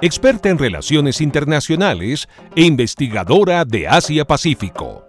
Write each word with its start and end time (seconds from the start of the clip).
experta 0.00 0.48
en 0.48 0.58
relaciones 0.58 1.20
internacionales 1.20 2.28
e 2.54 2.62
investigadora 2.62 3.64
de 3.64 3.88
Asia-Pacífico. 3.88 5.04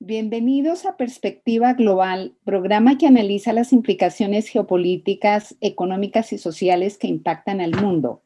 Bienvenidos 0.00 0.84
a 0.84 0.96
Perspectiva 0.96 1.72
Global, 1.72 2.34
programa 2.44 2.98
que 2.98 3.06
analiza 3.06 3.52
las 3.52 3.72
implicaciones 3.72 4.48
geopolíticas, 4.48 5.56
económicas 5.60 6.32
y 6.32 6.38
sociales 6.38 6.98
que 6.98 7.06
impactan 7.06 7.60
al 7.60 7.74
mundo. 7.80 8.22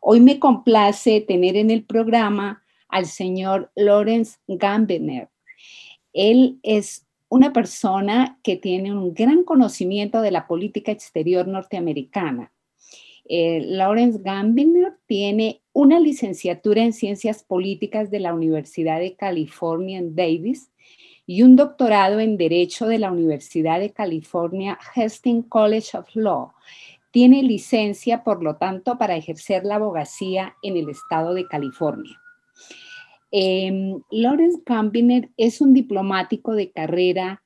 Hoy 0.00 0.20
me 0.20 0.38
complace 0.38 1.20
tener 1.20 1.56
en 1.56 1.70
el 1.70 1.84
programa 1.84 2.62
al 2.88 3.06
señor 3.06 3.70
Lawrence 3.74 4.38
Gambiner. 4.46 5.28
Él 6.12 6.58
es 6.62 7.06
una 7.28 7.52
persona 7.52 8.38
que 8.42 8.56
tiene 8.56 8.92
un 8.92 9.12
gran 9.12 9.44
conocimiento 9.44 10.22
de 10.22 10.30
la 10.30 10.46
política 10.46 10.92
exterior 10.92 11.46
norteamericana. 11.46 12.52
Eh, 13.28 13.60
Lawrence 13.60 14.20
Gambiner 14.22 14.94
tiene 15.06 15.60
una 15.74 16.00
licenciatura 16.00 16.82
en 16.82 16.94
ciencias 16.94 17.44
políticas 17.44 18.10
de 18.10 18.20
la 18.20 18.32
Universidad 18.32 19.00
de 19.00 19.16
California 19.16 19.98
en 19.98 20.14
Davis 20.14 20.70
y 21.26 21.42
un 21.42 21.56
doctorado 21.56 22.20
en 22.20 22.38
Derecho 22.38 22.86
de 22.86 22.98
la 22.98 23.12
Universidad 23.12 23.80
de 23.80 23.92
California 23.92 24.78
Hastings 24.94 25.46
College 25.50 25.98
of 25.98 26.08
Law. 26.14 26.52
Tiene 27.10 27.42
licencia, 27.42 28.24
por 28.24 28.42
lo 28.42 28.56
tanto, 28.56 28.96
para 28.96 29.16
ejercer 29.16 29.64
la 29.64 29.74
abogacía 29.74 30.56
en 30.62 30.78
el 30.78 30.88
estado 30.88 31.34
de 31.34 31.46
California. 31.46 32.18
Eh, 33.30 33.94
Lawrence 34.10 34.62
Gambiner 34.64 35.30
es 35.36 35.60
un 35.60 35.74
diplomático 35.74 36.54
de 36.54 36.70
carrera 36.70 37.42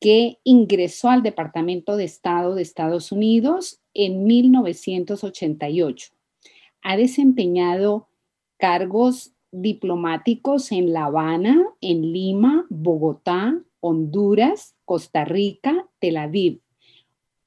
que 0.00 0.38
ingresó 0.44 1.08
al 1.08 1.22
Departamento 1.22 1.96
de 1.96 2.04
Estado 2.04 2.54
de 2.54 2.62
Estados 2.62 3.10
Unidos 3.10 3.80
en 3.94 4.24
1988. 4.24 6.12
Ha 6.82 6.96
desempeñado 6.96 8.08
cargos 8.58 9.32
diplomáticos 9.50 10.72
en 10.72 10.92
La 10.92 11.06
Habana, 11.06 11.64
en 11.80 12.12
Lima, 12.12 12.66
Bogotá, 12.68 13.58
Honduras, 13.80 14.74
Costa 14.84 15.24
Rica, 15.24 15.88
Tel 16.00 16.16
Aviv. 16.16 16.60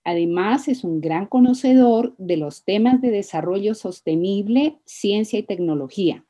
Además, 0.03 0.67
es 0.67 0.83
un 0.83 1.01
gran 1.01 1.25
conocedor 1.25 2.15
de 2.17 2.37
los 2.37 2.63
temas 2.63 3.01
de 3.01 3.11
desarrollo 3.11 3.75
sostenible, 3.75 4.79
ciencia 4.85 5.37
y 5.37 5.43
tecnología. 5.43 6.23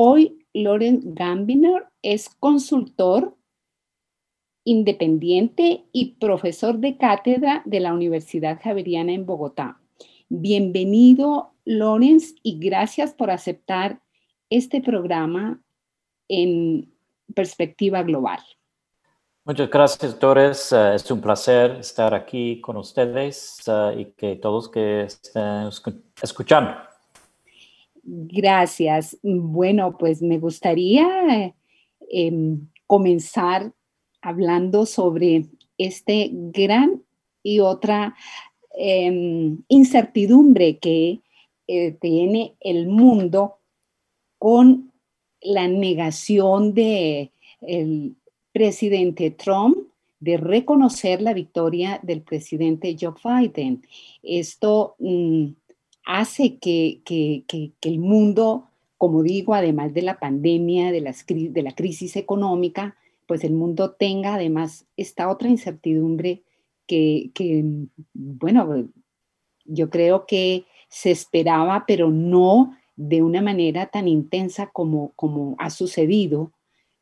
Hoy, 0.00 0.46
Loren 0.54 1.00
Gambiner 1.16 1.88
es 2.02 2.28
consultor 2.28 3.36
independiente 4.62 5.86
y 5.90 6.14
profesor 6.20 6.78
de 6.78 6.96
cátedra 6.96 7.62
de 7.64 7.80
la 7.80 7.92
Universidad 7.92 8.60
Javeriana 8.62 9.10
en 9.12 9.26
Bogotá. 9.26 9.80
Bienvenido, 10.28 11.52
Lorenz, 11.64 12.36
y 12.44 12.60
gracias 12.60 13.12
por 13.12 13.32
aceptar 13.32 14.00
este 14.50 14.80
programa 14.80 15.60
en 16.28 16.94
perspectiva 17.34 18.04
global. 18.04 18.38
Muchas 19.42 19.68
gracias, 19.68 20.20
Doris. 20.20 20.70
Eh, 20.70 20.94
es 20.94 21.10
un 21.10 21.20
placer 21.20 21.72
estar 21.72 22.14
aquí 22.14 22.60
con 22.60 22.76
ustedes 22.76 23.58
uh, 23.66 23.98
y 23.98 24.12
que 24.12 24.36
todos 24.36 24.68
que 24.68 25.02
estén 25.02 25.70
escuchando. 26.22 26.87
Gracias. 28.10 29.18
Bueno, 29.22 29.98
pues 29.98 30.22
me 30.22 30.38
gustaría 30.38 31.54
eh, 32.10 32.56
comenzar 32.86 33.74
hablando 34.22 34.86
sobre 34.86 35.44
este 35.76 36.30
gran 36.32 37.02
y 37.42 37.60
otra 37.60 38.16
em, 38.78 39.58
incertidumbre 39.68 40.78
que 40.78 41.20
eh, 41.66 41.98
tiene 42.00 42.54
el 42.60 42.86
mundo 42.88 43.58
con 44.38 44.90
la 45.42 45.68
negación 45.68 46.72
del 46.72 47.30
presidente 48.52 49.32
Trump 49.32 49.76
de 50.18 50.38
reconocer 50.38 51.20
la 51.20 51.34
victoria 51.34 52.00
del 52.02 52.22
presidente 52.22 52.96
Joe 52.98 53.12
Biden. 53.22 53.86
Esto 54.22 54.96
mm, 54.98 55.48
hace 56.08 56.56
que, 56.56 57.02
el 57.82 57.98
mundo, 57.98 58.64
como 58.96 59.22
digo, 59.22 59.54
además 59.54 59.92
de 59.92 60.00
la 60.00 60.18
pandemia, 60.18 60.90
de, 60.90 61.14
de 61.50 61.62
la 61.62 61.74
crisis 61.74 62.16
económica, 62.16 62.96
pues 63.26 63.44
el 63.44 63.52
mundo 63.52 63.90
tenga 63.90 64.34
además 64.34 64.86
esta 64.96 65.28
otra 65.28 65.50
incertidumbre 65.50 66.42
que, 66.86 67.30
bueno, 68.14 68.88
yo 69.66 69.90
creo 69.90 70.24
que 70.24 70.64
se 70.88 71.10
esperaba, 71.10 71.84
pero 71.86 72.08
no 72.08 72.74
de 72.96 73.22
una 73.22 73.42
manera 73.42 73.90
tan 73.90 74.08
intensa 74.08 74.70
como, 74.72 75.12
como 75.14 75.56
ha 75.58 75.68
sucedido. 75.68 76.52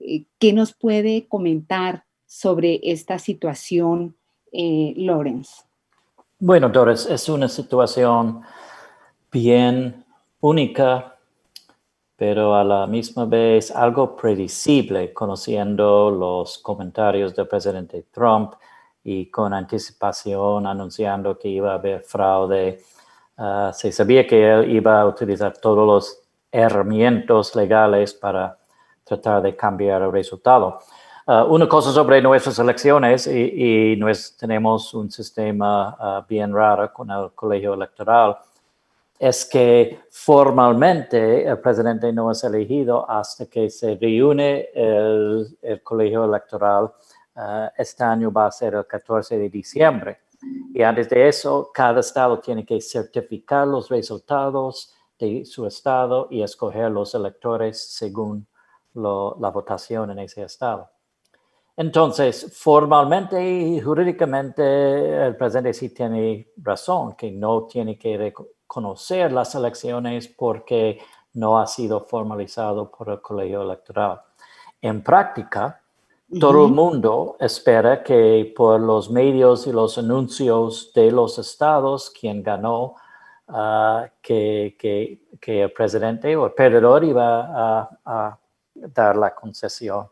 Eh, 0.01 0.25
¿Qué 0.41 0.53
nos 0.53 0.75
puede 0.75 1.29
comentar 1.29 2.05
sobre 2.27 2.81
esta 2.83 3.21
situación, 3.21 4.17
eh, 4.51 4.95
Lawrence? 4.97 5.63
Bueno, 6.41 6.69
Doris, 6.69 7.07
es 7.07 7.29
una 7.29 7.49
situación 7.49 8.43
bien 9.31 10.05
única 10.41 11.17
pero 12.17 12.57
a 12.57 12.65
la 12.65 12.87
misma 12.87 13.27
vez 13.27 13.71
algo 13.71 14.17
predecible, 14.17 15.13
conociendo 15.13 16.11
los 16.11 16.59
comentarios 16.59 17.37
del 17.37 17.47
presidente 17.47 18.07
Trump 18.11 18.55
y 19.05 19.27
con 19.31 19.53
anticipación 19.53 20.67
anunciando 20.67 21.39
que 21.39 21.49
iba 21.49 21.73
a 21.73 21.75
haber 21.75 22.01
fraude. 22.01 22.81
Ah, 23.37 23.71
se 23.75 23.93
sabía 23.93 24.27
que 24.27 24.51
él 24.51 24.71
iba 24.71 25.01
a 25.01 25.07
utilizar 25.07 25.59
todos 25.59 25.87
los 25.87 26.23
herramientas 26.51 27.55
legales 27.55 28.15
para 28.15 28.57
tratar 29.05 29.43
de 29.43 29.55
cambiar 29.55 30.01
el 30.01 30.11
resultado. 30.11 30.79
Ah, 31.27 31.45
una 31.45 31.69
cosa 31.69 31.93
sobre 31.93 32.23
nuestras 32.23 32.59
elecciones, 32.59 33.27
y, 33.27 33.93
y 33.95 34.01
tenemos 34.39 34.95
un 34.95 35.11
sistema 35.11 35.97
ah, 35.99 36.25
bien 36.27 36.55
raro 36.55 36.91
con 36.95 37.11
el 37.11 37.33
colegio 37.35 37.75
electoral, 37.75 38.39
es 39.19 39.45
que 39.47 40.01
formalmente 40.11 41.45
el 41.47 41.59
presidente 41.59 42.13
no 42.13 42.31
es 42.31 42.45
elegido 42.45 43.09
hasta 43.09 43.47
que 43.47 43.71
se 43.71 43.97
reúne 43.97 44.69
el, 44.75 45.81
colegio 45.83 46.25
electoral. 46.25 46.93
Eh, 47.35 47.71
este 47.79 48.05
año 48.05 48.31
va 48.31 48.47
a 48.47 48.51
ser 48.51 48.75
el 48.75 48.87
14 48.87 49.39
de 49.39 49.49
diciembre. 49.49 50.21
Y 50.75 50.83
antes 50.83 51.09
de 51.09 51.29
eso, 51.29 51.71
cada 51.73 52.01
estado 52.01 52.39
tiene 52.41 52.65
que 52.65 52.81
certificar 52.81 53.67
los 53.67 53.89
resultados 53.89 54.95
de 55.19 55.45
su 55.47 55.67
estado 55.67 56.29
y 56.31 56.43
escoger 56.43 56.91
los 56.91 57.15
electores 57.15 57.81
según 57.81 58.47
la 58.93 59.51
votación 59.51 60.11
en 60.11 60.21
ese 60.21 60.43
estado. 60.43 60.91
Entonces, 61.77 62.57
formalmente 62.57 63.43
y 63.43 63.81
jurídicamente, 63.81 65.27
el 65.27 65.37
presidente 65.37 65.75
sí 65.75 65.91
tiene 65.91 66.53
razón, 66.57 67.15
que 67.15 67.31
no 67.31 67.67
tiene 67.67 67.99
que 67.99 68.17
conocer 68.67 69.33
las 69.33 69.55
elecciones 69.55 70.29
porque 70.29 70.99
no 71.35 71.59
ha 71.59 71.67
sido 71.67 72.01
formalizado 72.01 72.91
por 72.91 73.11
el 73.11 73.21
colegio 73.21 73.63
electoral. 73.63 74.21
En 74.81 75.03
práctica, 75.03 75.83
todo 76.41 76.67
el 76.67 76.73
mundo 76.73 77.37
espera 77.39 78.03
que 78.03 78.53
por 78.57 78.81
los 78.81 79.11
medios 79.11 79.67
y 79.69 79.73
los 79.73 79.97
anuncios 79.97 80.93
de 80.93 81.13
los 81.13 81.39
estados, 81.39 82.11
quien 82.11 82.43
ganó, 82.43 82.97
ah, 83.47 84.09
que, 84.21 84.77
el 85.47 85.73
presidente 85.73 86.35
o 86.37 86.47
el 86.47 86.53
perdedor 86.53 87.05
iba 87.05 87.89
a, 88.05 88.39
dar 88.75 89.17
la 89.17 89.35
concesión 89.35 90.09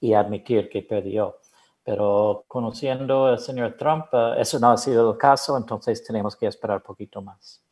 y 0.00 0.14
admitir 0.14 0.68
que 0.68 0.82
perdió. 0.82 1.38
Pero 1.84 2.44
conociendo 2.48 3.26
al 3.26 3.38
señor 3.38 3.76
Trump, 3.78 4.06
ah, 4.12 4.34
eso 4.38 4.58
no 4.58 4.70
ha 4.70 4.76
sido 4.78 5.12
el 5.12 5.18
caso, 5.18 5.56
entonces 5.56 6.02
tenemos 6.02 6.34
que 6.34 6.46
esperar 6.46 6.78
un 6.78 6.82
poquito 6.82 7.20
más. 7.20 7.62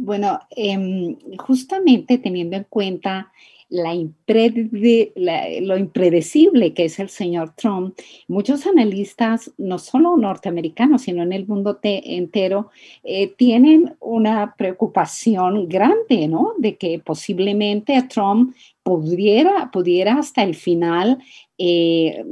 Bueno, 0.00 0.38
em, 0.50 1.16
justamente 1.38 2.18
teniendo 2.18 2.56
en 2.56 2.64
cuenta 2.70 3.32
la, 3.68 3.94
lo 3.94 5.76
impredecible 5.76 6.72
que 6.72 6.84
es 6.84 7.00
el 7.00 7.08
señor 7.08 7.52
Trump, 7.56 7.98
muchos 8.28 8.64
analistas, 8.66 9.52
no 9.58 9.78
solo 9.78 10.16
norteamericanos, 10.16 11.02
sino 11.02 11.24
en 11.24 11.32
el 11.32 11.48
mundo 11.48 11.80
entero, 11.82 12.70
eh, 13.02 13.34
tienen 13.36 13.96
una 13.98 14.54
preocupación 14.56 15.68
grande, 15.68 16.28
¿no? 16.28 16.54
De 16.58 16.76
que 16.76 17.00
posiblemente 17.00 18.00
Trump 18.02 18.54
pudiera, 18.84 19.68
pudiera 19.72 20.18
hasta 20.18 20.44
el 20.44 20.54
final 20.54 21.18
eh, 21.58 22.24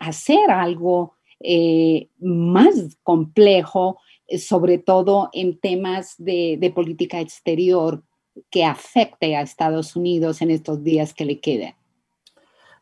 hacer 0.00 0.50
algo 0.50 1.14
eh, 1.40 2.08
más 2.18 2.96
complejo, 3.02 3.98
sobre 4.38 4.78
todo 4.78 5.28
en 5.32 5.58
temas 5.58 6.14
de, 6.18 6.72
política 6.74 7.20
exterior 7.20 8.02
que 8.50 8.64
afecte 8.64 9.36
a 9.36 9.42
Estados 9.42 9.96
Unidos 9.96 10.42
en 10.42 10.50
estos 10.50 10.82
días 10.82 11.14
que 11.14 11.24
le 11.24 11.40
queden? 11.40 11.74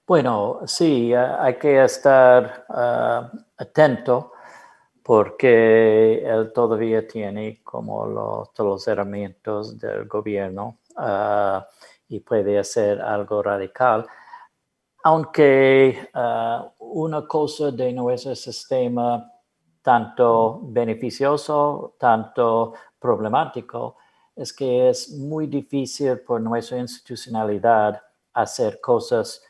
Bueno, 0.06 0.61
sí, 0.67 1.12
hay 1.15 1.55
que 1.56 1.83
estar 1.83 2.65
ah, 2.69 3.31
atento 3.56 4.33
porque 5.03 6.23
él 6.25 6.53
todavía 6.53 7.06
tiene 7.06 7.61
como 7.62 8.06
los, 8.06 8.53
todos 8.53 8.71
los 8.71 8.89
herramientas 8.89 9.79
del 9.79 10.06
gobierno 10.06 10.79
ah, 10.97 11.67
y 12.09 12.21
puede 12.21 12.59
hacer 12.59 13.00
algo 13.00 13.43
radical. 13.43 14.06
Aunque 15.05 16.09
ah, 16.15 16.71
una 16.79 17.27
cosa 17.27 17.71
de 17.73 17.93
nuestro 17.93 18.35
sistema 18.37 19.29
tanto 19.82 20.61
beneficioso, 20.62 21.94
tanto 21.99 22.75
problemático, 22.99 23.96
es 24.34 24.52
que 24.52 24.88
es 24.88 25.11
muy 25.11 25.46
difícil 25.46 26.20
por 26.20 26.40
nuestra 26.40 26.79
institucionalidad 26.79 28.00
hacer 28.32 28.81
cosas 28.81 29.43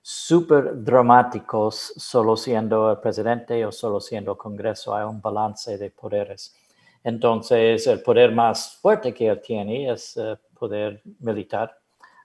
súper 0.00 0.84
dramáticos 0.84 1.92
solo 1.96 2.36
siendo 2.36 2.90
el 2.92 2.98
presidente 2.98 3.64
o 3.66 3.72
solo 3.72 4.00
siendo 4.00 4.32
el 4.32 4.38
Congreso. 4.38 4.94
Hay 4.94 5.04
un 5.04 5.20
balance 5.20 5.76
de 5.76 5.90
poderes. 5.90 6.54
Entonces, 7.02 7.86
el 7.86 8.02
poder 8.02 8.32
más 8.32 8.76
fuerte 8.76 9.12
que 9.12 9.28
él 9.28 9.40
tiene 9.40 9.90
es 9.90 10.16
el 10.16 10.38
poder 10.58 11.02
militar, 11.20 11.76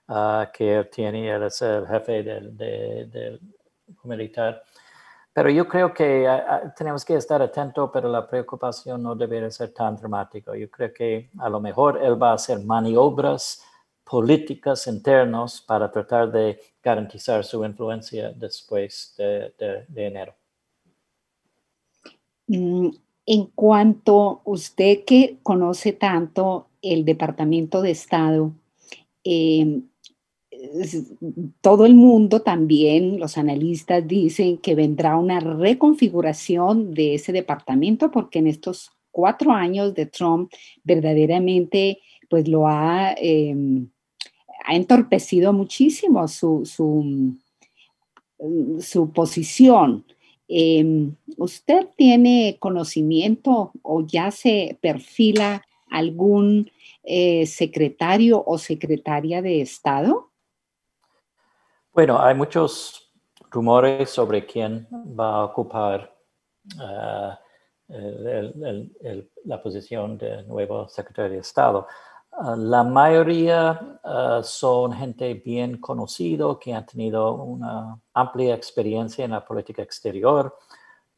ah, 0.08 0.50
que 0.52 0.76
él 0.76 0.90
tiene, 0.90 1.30
él 1.30 1.44
es 1.44 1.62
el 1.62 1.86
jefe 1.86 2.22
del, 2.22 2.56
del 2.56 3.40
militar. 4.04 4.62
Pero 5.34 5.50
yo 5.50 5.66
creo 5.66 5.92
que 5.92 6.28
ah, 6.28 6.72
tenemos 6.76 7.04
que 7.04 7.16
estar 7.16 7.42
atentos, 7.42 7.90
pero 7.92 8.08
la 8.08 8.26
preocupación 8.26 9.02
no 9.02 9.16
debería 9.16 9.50
ser 9.50 9.74
tan 9.74 9.96
dramática. 9.96 10.56
Yo 10.56 10.70
creo 10.70 10.94
que 10.94 11.30
a 11.38 11.48
lo 11.48 11.60
mejor 11.60 12.00
él 12.00 12.22
va 12.22 12.30
a 12.30 12.34
hacer 12.34 12.60
maniobras 12.60 13.60
políticas 14.04 14.86
internas 14.86 15.60
para 15.60 15.90
tratar 15.90 16.30
de 16.30 16.60
garantizar 16.80 17.42
su 17.44 17.64
influencia 17.64 18.30
después 18.30 19.12
de, 19.18 19.84
enero. 19.96 20.34
Mm, 22.46 22.90
en 23.26 23.46
cuanto 23.46 24.40
usted 24.44 25.04
que 25.04 25.38
conoce 25.42 25.94
tanto 25.94 26.68
el 26.80 27.04
Departamento 27.04 27.82
de 27.82 27.90
Estado, 27.90 28.52
eh, 29.24 29.80
todo 31.60 31.86
el 31.86 31.94
mundo 31.94 32.42
también, 32.42 33.18
los 33.18 33.38
analistas 33.38 34.06
dicen 34.06 34.58
que 34.58 34.74
vendrá 34.74 35.16
una 35.16 35.40
reconfiguración 35.40 36.94
de 36.94 37.14
ese 37.14 37.32
departamento 37.32 38.10
porque 38.10 38.38
en 38.38 38.46
estos 38.46 38.92
cuatro 39.10 39.52
años 39.52 39.94
de 39.94 40.06
Trump 40.06 40.52
verdaderamente 40.82 41.98
pues 42.28 42.48
lo 42.48 42.66
ha, 42.66 43.14
em, 43.16 43.88
ha 44.66 44.74
entorpecido 44.74 45.52
muchísimo 45.52 46.26
su, 46.26 46.66
su, 46.66 47.36
su 48.80 49.12
posición. 49.12 50.04
Em, 50.48 51.14
¿Usted 51.38 51.86
tiene 51.96 52.56
conocimiento 52.58 53.72
o 53.82 54.06
ya 54.06 54.30
se 54.30 54.78
perfila 54.80 55.64
algún 55.88 56.70
eh, 57.04 57.46
secretario 57.46 58.42
o 58.44 58.58
secretaria 58.58 59.40
de 59.42 59.60
Estado? 59.60 60.33
Bueno, 61.94 62.20
hay 62.20 62.34
muchos 62.34 63.12
rumores 63.52 64.10
sobre 64.10 64.44
quién 64.44 64.88
va 64.90 65.36
a 65.36 65.44
ocupar 65.44 66.12
eh, 67.88 68.52
la 69.44 69.62
posición 69.62 70.18
de 70.18 70.42
nuevo 70.42 70.88
secretario 70.88 71.34
de 71.34 71.38
Estado. 71.38 71.86
Ah, 72.32 72.56
la 72.58 72.82
mayoría 72.82 74.00
ah, 74.02 74.40
son 74.42 74.92
gente 74.92 75.34
bien 75.34 75.78
conocido 75.80 76.58
que 76.58 76.74
han 76.74 76.84
tenido 76.84 77.32
una 77.34 77.96
amplia 78.12 78.56
experiencia 78.56 79.24
en 79.24 79.30
la 79.30 79.44
política 79.44 79.82
exterior. 79.82 80.58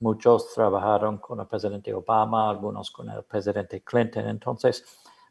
Muchos 0.00 0.52
trabajaron 0.52 1.16
con 1.16 1.40
el 1.40 1.46
presidente 1.46 1.94
Obama, 1.94 2.50
algunos 2.50 2.90
con 2.90 3.08
el 3.08 3.24
presidente 3.24 3.82
Clinton. 3.82 4.28
Entonces, 4.28 4.84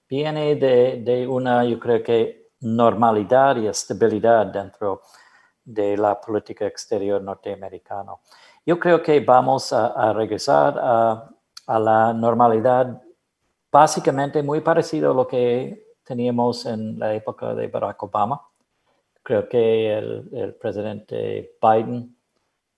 viene 0.10 0.56
de, 0.56 1.04
de 1.04 1.28
una, 1.28 1.64
yo 1.66 1.80
creo 1.80 2.02
que, 2.02 2.46
normalidad 2.62 3.58
y 3.58 3.68
estabilidad 3.68 4.48
dentro 4.48 5.02
de 5.04 5.25
de 5.66 5.98
la 5.98 6.22
política 6.22 6.68
exterior 6.68 7.22
norteamericana. 7.22 8.14
Yo 8.66 8.80
creo 8.80 9.02
que 9.02 9.20
vamos 9.20 9.74
a, 9.74 10.14
regresar 10.14 10.78
a, 10.80 11.30
la 11.80 12.14
normalidad 12.14 13.02
básicamente 13.72 14.44
muy 14.44 14.62
parecido 14.62 15.12
a 15.12 15.14
lo 15.16 15.28
que 15.28 15.96
teníamos 16.04 16.66
en 16.68 17.00
la 17.00 17.14
época 17.14 17.56
de 17.56 17.68
Barack 17.68 18.04
Obama. 18.04 18.42
Creo 19.24 19.50
que 19.50 19.98
el, 19.98 20.56
presidente 20.60 21.58
Biden 21.60 22.16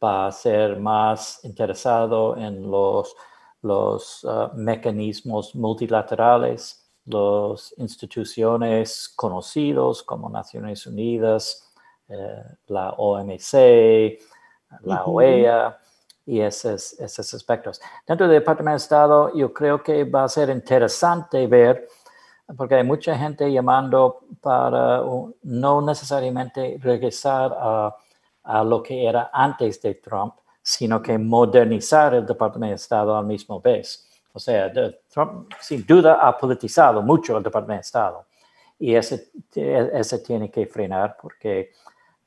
va 0.01 0.27
a 0.27 0.31
ser 0.31 0.79
más 0.79 1.43
interesado 1.43 2.37
en 2.37 2.69
los, 2.69 3.15
uh, 3.63 4.49
mecanismos 4.55 5.53
multilaterales, 5.55 6.89
las 7.05 7.73
instituciones 7.77 9.09
conocidos 9.15 10.03
como 10.03 10.29
Naciones 10.29 10.87
Unidas, 10.87 11.66
eh, 12.09 12.43
la 12.67 12.91
OMC, 12.91 14.19
la 14.81 15.03
OEA 15.05 15.77
y 16.25 16.41
esos, 16.41 16.93
esos 16.99 17.33
aspectos. 17.33 17.81
Dentro 18.05 18.27
del 18.27 18.39
Departamento 18.39 18.73
de 18.73 18.83
Estado, 18.83 19.33
yo 19.35 19.53
creo 19.53 19.81
que 19.81 20.03
va 20.03 20.23
a 20.23 20.29
ser 20.29 20.49
interesante 20.49 21.47
ver, 21.47 21.87
porque 22.55 22.75
hay 22.75 22.83
mucha 22.83 23.17
gente 23.17 23.51
llamando 23.51 24.21
para 24.41 25.01
no 25.43 25.81
necesariamente 25.81 26.77
regresar 26.81 27.55
a, 27.57 27.95
a 28.43 28.63
lo 28.63 28.81
que 28.81 29.05
era 29.05 29.29
antes 29.33 29.81
de 29.81 29.95
Trump, 29.95 30.35
sino 30.61 31.01
que 31.01 31.17
modernizar 31.17 32.13
el 32.13 32.25
Departamento 32.25 32.71
de 32.71 32.75
Estado 32.75 33.17
al 33.17 33.25
mismo 33.25 33.59
vez. 33.61 34.07
O 34.33 34.39
sea, 34.39 34.71
Trump 35.09 35.51
sin 35.59 35.85
duda 35.85 36.19
ha 36.21 36.37
politizado 36.37 37.01
mucho 37.01 37.37
el 37.37 37.43
Departamento 37.43 37.79
de 37.79 37.81
Estado 37.81 38.25
y 38.79 38.95
ese, 38.95 39.31
ese 39.55 40.19
tiene 40.19 40.51
que 40.51 40.65
frenar 40.67 41.17
porque 41.21 41.71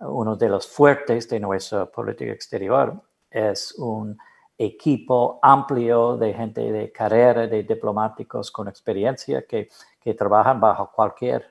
uno 0.01 0.37
de 0.37 0.49
los 0.49 0.67
fuertes 0.67 1.29
de 1.29 1.41
nuestra 1.41 1.87
política 1.87 2.33
exterior 2.33 3.01
es 3.31 3.75
un 3.79 4.19
equipo 4.57 5.39
amplio 5.43 6.17
de 6.17 6.35
gente 6.35 6.73
de 6.73 6.93
carrera, 6.93 7.47
de 7.47 7.63
diplomáticos 7.63 8.51
con 8.51 8.69
experiencia 8.69 9.47
que, 9.47 9.69
que 10.01 10.15
trabajan 10.15 10.61
bajo 10.61 10.91
cualquier 10.93 11.51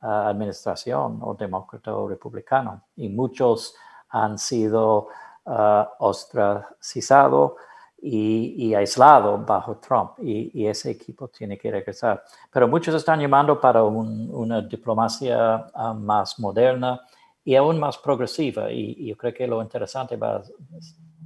ah, 0.00 0.28
administración 0.28 1.20
o 1.22 1.34
demócrata 1.34 1.94
o 1.94 2.08
republicano. 2.08 2.82
Y 2.96 3.08
muchos 3.08 3.76
han 4.10 4.38
sido 4.38 5.08
uh, 5.44 5.84
ostracizados 5.98 7.52
y, 8.00 8.54
y 8.56 8.74
aislados 8.74 9.44
bajo 9.44 9.76
Trump. 9.76 10.12
Y, 10.18 10.66
ese 10.66 10.90
equipo 10.90 11.28
tiene 11.28 11.58
que 11.58 11.70
regresar. 11.70 12.24
Pero 12.50 12.66
muchos 12.66 12.94
están 12.94 13.20
llamando 13.20 13.60
para 13.60 13.84
una 13.84 14.62
diplomacia 14.62 15.70
ah, 15.74 15.94
más 15.94 16.38
moderna 16.38 17.00
y 17.48 17.56
aún 17.56 17.80
más 17.80 17.96
progresiva. 17.96 18.70
Y, 18.70 19.06
yo 19.06 19.16
creo 19.16 19.32
que 19.32 19.46
lo 19.46 19.62
interesante 19.62 20.16
va, 20.16 20.42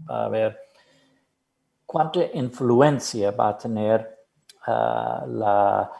a 0.06 0.28
ver 0.28 0.56
cuánta 1.84 2.20
influencia 2.34 3.32
va 3.32 3.48
a 3.48 3.58
tener 3.58 4.18
ah, 4.66 5.24
la, 5.26 5.90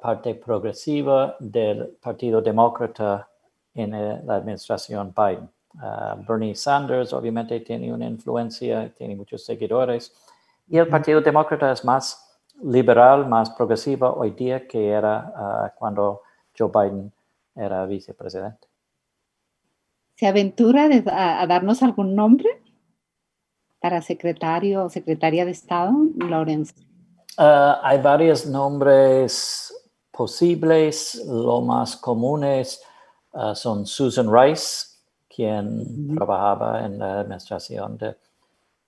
parte 0.00 0.36
progresiva 0.36 1.34
del 1.40 1.98
Partido 2.00 2.40
Demócrata 2.40 3.28
en 3.74 3.94
eh, 3.94 4.22
la 4.24 4.36
administración 4.36 5.12
Biden. 5.12 5.50
Ah, 5.80 6.16
Bernie 6.24 6.54
Sanders 6.54 7.12
obviamente 7.12 7.58
tiene 7.58 7.92
una 7.92 8.06
influencia, 8.06 8.94
tiene 8.94 9.16
muchos 9.16 9.44
seguidores, 9.44 10.14
y 10.68 10.78
el 10.78 10.86
Partido 10.86 11.20
Demócrata 11.20 11.72
es 11.72 11.84
más 11.84 12.38
liberal, 12.62 13.26
más 13.26 13.50
progresiva 13.50 14.12
hoy 14.12 14.30
día 14.30 14.68
que 14.68 14.90
era 14.90 15.32
ah, 15.34 15.72
cuando 15.76 16.22
Joe 16.56 16.70
Biden 16.72 17.12
era 17.56 17.84
vicepresidente. 17.86 18.73
¿Se 20.16 20.26
aventura 20.26 20.88
a, 21.06 21.46
darnos 21.46 21.82
algún 21.82 22.14
nombre 22.14 22.48
para 23.80 24.00
secretario 24.00 24.84
o 24.84 24.88
secretaria 24.88 25.44
de 25.44 25.50
Estado, 25.50 25.92
Lawrence? 26.16 26.74
Ah, 27.36 27.80
hay 27.82 28.00
varios 28.00 28.46
nombres 28.46 29.72
posibles. 30.12 31.20
Lo 31.26 31.60
más 31.60 31.96
comunes 31.96 32.80
uh, 33.32 33.54
son 33.54 33.86
Susan 33.86 34.32
Rice, 34.32 34.86
quien 35.28 36.14
trabajaba 36.14 36.86
en 36.86 36.98
la 36.98 37.20
administración 37.20 37.98
del 37.98 38.16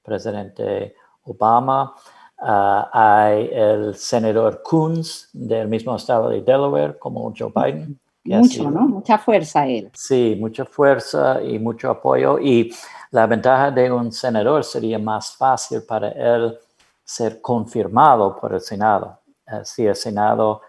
presidente 0.02 0.94
Obama. 1.24 1.92
Uh, 2.38 2.84
hay 2.92 3.50
el 3.52 3.94
senador 3.96 4.62
Coons 4.62 5.28
del 5.32 5.66
mismo 5.66 5.96
estado 5.96 6.28
de 6.28 6.42
Delaware, 6.42 6.98
como 6.98 7.34
Joe 7.36 7.52
Biden. 7.52 7.98
Mucho, 8.26 8.70
¿no? 8.70 8.80
Mucha 8.82 9.18
fuerza 9.18 9.66
él. 9.66 9.90
Sí, 9.94 10.36
mucha 10.38 10.64
fuerza 10.64 11.42
y 11.42 11.58
mucho 11.58 11.90
apoyo. 11.90 12.38
Y 12.38 12.72
la 13.10 13.26
ventaja 13.26 13.70
de 13.70 13.90
un 13.90 14.12
senador 14.12 14.64
sería 14.64 14.98
más 14.98 15.36
fácil 15.36 15.82
para 15.82 16.08
él 16.10 16.58
ser 17.04 17.40
confirmado 17.40 18.36
por 18.36 18.52
el 18.52 18.60
Senado. 18.60 19.20
Eh, 19.46 19.60
si 19.64 19.86
el 19.86 19.94
Senado 19.94 20.62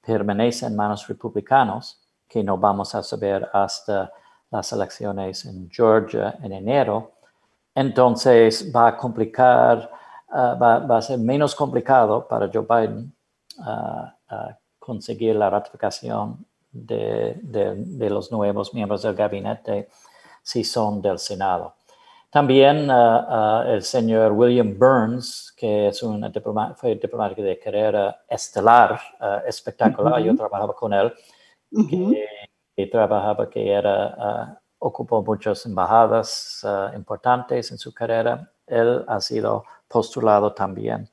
permanece 0.00 0.66
en 0.66 0.76
manos 0.76 1.06
republicanos, 1.08 2.00
que 2.28 2.44
no 2.44 2.56
vamos 2.56 2.94
a 2.94 3.02
saber 3.02 3.48
hasta 3.52 4.12
las 4.50 4.72
elecciones 4.72 5.44
en 5.44 5.68
Georgia 5.68 6.38
en 6.42 6.52
enero, 6.52 7.12
entonces 7.74 8.70
va 8.74 8.88
a 8.88 8.96
complicar, 8.96 9.90
eh, 10.32 10.54
va, 10.60 10.96
a 10.96 11.02
ser 11.02 11.18
menos 11.18 11.54
complicado 11.54 12.26
para 12.26 12.48
Joe 12.52 12.66
Biden 12.68 13.12
eh, 13.58 14.54
conseguir 14.78 15.34
la 15.36 15.50
ratificación 15.50 16.46
de, 16.72 17.34
de, 17.42 18.10
los 18.10 18.30
nuevos 18.30 18.72
miembros 18.74 19.02
del 19.02 19.14
gabinete 19.14 19.88
si 20.42 20.64
son 20.64 21.02
del 21.02 21.18
Senado. 21.18 21.74
También 22.30 22.88
uh, 22.88 22.94
uh, 22.94 23.62
el 23.72 23.82
señor 23.82 24.32
William 24.32 24.78
Burns, 24.78 25.52
que 25.56 25.88
es 25.88 26.02
un 26.02 26.32
fue 26.76 26.94
diplomático 26.94 27.42
de 27.42 27.58
carrera 27.58 28.22
estelar, 28.28 29.00
uh, 29.20 29.46
espectacular, 29.48 30.22
yo 30.22 30.36
trabajaba 30.36 30.74
con 30.74 30.92
él, 30.92 31.12
que, 32.76 32.86
trabajaba, 32.86 33.50
que 33.50 33.68
era, 33.68 34.60
ocupó 34.78 35.22
muchas 35.22 35.66
embajadas 35.66 36.64
importantes 36.94 37.70
en 37.72 37.78
su 37.78 37.92
carrera. 37.92 38.50
Él 38.66 39.04
ha 39.08 39.20
sido 39.20 39.64
postulado 39.88 40.52
también. 40.52 41.10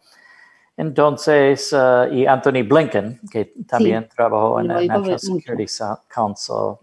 Entonces, 0.78 1.76
y 2.12 2.28
Anthony 2.28 2.62
Blinken, 2.64 3.20
que 3.32 3.52
también 3.68 4.08
trabajó 4.16 4.60
en 4.60 4.70
el 4.70 4.88
National 4.88 5.20
Security 5.20 5.66
Council 6.08 6.76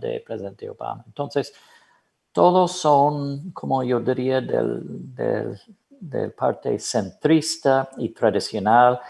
de 0.00 0.24
presidente 0.26 0.68
Obama. 0.68 1.04
Entonces, 1.06 1.54
todos 2.32 2.72
son, 2.72 3.52
como 3.52 3.82
yo 3.84 4.00
diría, 4.00 4.40
del, 4.40 5.60
parte 6.36 6.78
centrista 6.78 7.90
y 7.96 8.10
tradicional 8.10 9.00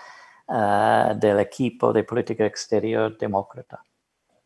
ah, 0.46 1.14
del 1.14 1.40
equipo 1.40 1.92
de 1.92 2.04
política 2.04 2.46
exterior 2.46 3.16
demócrata. 3.18 3.82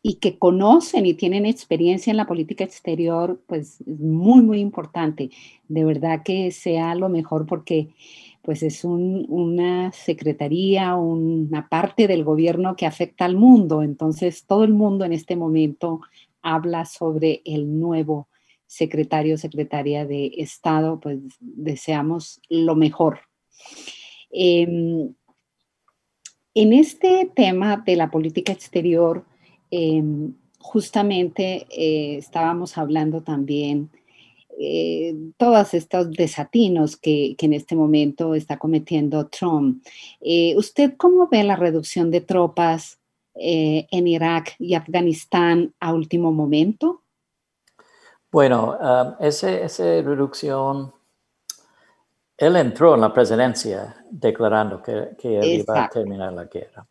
Y 0.02 0.16
que 0.16 0.36
conocen 0.36 1.06
y 1.06 1.14
tienen 1.14 1.46
experiencia 1.46 2.10
en 2.10 2.16
la 2.16 2.26
política 2.26 2.64
exterior, 2.64 3.40
pues 3.46 3.80
es 3.82 4.00
muy, 4.00 4.42
muy 4.42 4.58
importante. 4.58 5.30
De 5.68 5.84
verdad 5.84 6.22
que 6.24 6.50
sea 6.50 6.96
lo 6.96 7.08
mejor 7.08 7.46
porque 7.46 7.94
pues 8.42 8.64
es 8.64 8.84
una 8.84 9.92
secretaría, 9.92 10.96
una 10.96 11.68
parte 11.68 12.08
del 12.08 12.24
gobierno 12.24 12.74
que 12.74 12.86
afecta 12.86 13.24
al 13.24 13.36
mundo. 13.36 13.82
Entonces, 13.82 14.44
todo 14.46 14.64
el 14.64 14.74
mundo 14.74 15.04
en 15.04 15.12
este 15.12 15.36
momento 15.36 16.00
habla 16.42 16.84
sobre 16.84 17.40
el 17.44 17.78
nuevo 17.78 18.28
secretario 18.66 19.38
secretaria 19.38 20.06
de 20.06 20.32
Estado, 20.38 20.98
pues 20.98 21.18
deseamos 21.40 22.40
lo 22.48 22.74
mejor. 22.74 23.20
Em, 24.30 25.14
en 26.54 26.72
este 26.72 27.30
tema 27.34 27.82
de 27.84 27.96
la 27.96 28.10
política 28.10 28.50
exterior, 28.50 29.24
em, 29.70 30.34
justamente 30.58 31.66
eh, 31.70 32.16
estábamos 32.16 32.78
hablando 32.78 33.22
también 33.22 33.90
eh, 34.58 35.14
todos 35.36 35.74
estos 35.74 36.10
desatinos 36.12 36.96
que, 36.96 37.34
que, 37.36 37.46
en 37.46 37.54
este 37.54 37.74
momento 37.74 38.34
está 38.34 38.58
cometiendo 38.58 39.26
Trump. 39.26 39.84
Eh, 40.20 40.54
¿Usted 40.56 40.94
cómo 40.96 41.28
ve 41.28 41.42
la 41.44 41.56
reducción 41.56 42.10
de 42.10 42.20
tropas 42.20 42.98
en 43.34 44.06
Irak 44.06 44.56
y 44.58 44.74
Afganistán 44.74 45.72
a 45.80 45.94
último 45.94 46.32
momento? 46.32 47.02
Bueno, 48.32 48.78
um, 48.80 49.14
ese, 49.20 49.64
esa 49.64 49.84
reducción, 49.84 50.90
él 52.38 52.56
entró 52.56 52.94
en 52.94 53.02
la 53.02 53.12
presidencia 53.12 53.94
declarando 54.10 54.82
que, 54.82 55.10
que 55.18 55.38
él 55.38 55.60
iba 55.60 55.84
a 55.84 55.88
terminar 55.90 56.32
la 56.32 56.44
guerra. 56.44 56.86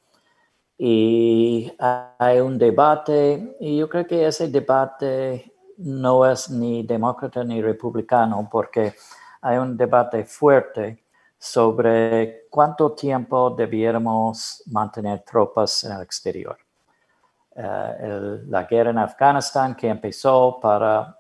Y 0.78 1.72
hay 1.78 2.40
un 2.40 2.58
debate, 2.60 3.56
y 3.60 3.78
yo 3.78 3.90
creo 3.90 4.06
que 4.06 4.26
ese 4.26 4.48
debate 4.50 5.51
no 5.84 6.30
es 6.30 6.50
ni 6.50 6.84
demócrata 6.84 7.44
ni 7.44 7.62
republicano, 7.62 8.48
porque 8.52 8.94
hay 9.42 9.58
un 9.58 9.76
debate 9.76 10.24
fuerte 10.24 11.04
sobre 11.38 12.48
cuánto 12.50 12.92
tiempo 12.92 13.50
debiéramos 13.50 14.64
mantener 14.68 15.22
tropas 15.22 15.84
en 15.84 15.94
el 15.94 16.02
exterior. 16.02 16.58
Uh, 17.54 18.48
la 18.48 18.64
guerra 18.64 18.92
en 18.92 19.00
Afganistán 19.00 19.76
que 19.76 19.90
empezó 19.90 20.58
para 20.62 21.18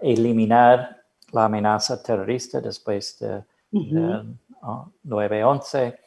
eliminar 0.00 1.02
la 1.32 1.46
amenaza 1.46 2.00
terrorista 2.02 2.60
después 2.60 3.18
de, 3.18 3.42
9-11. 3.72 5.98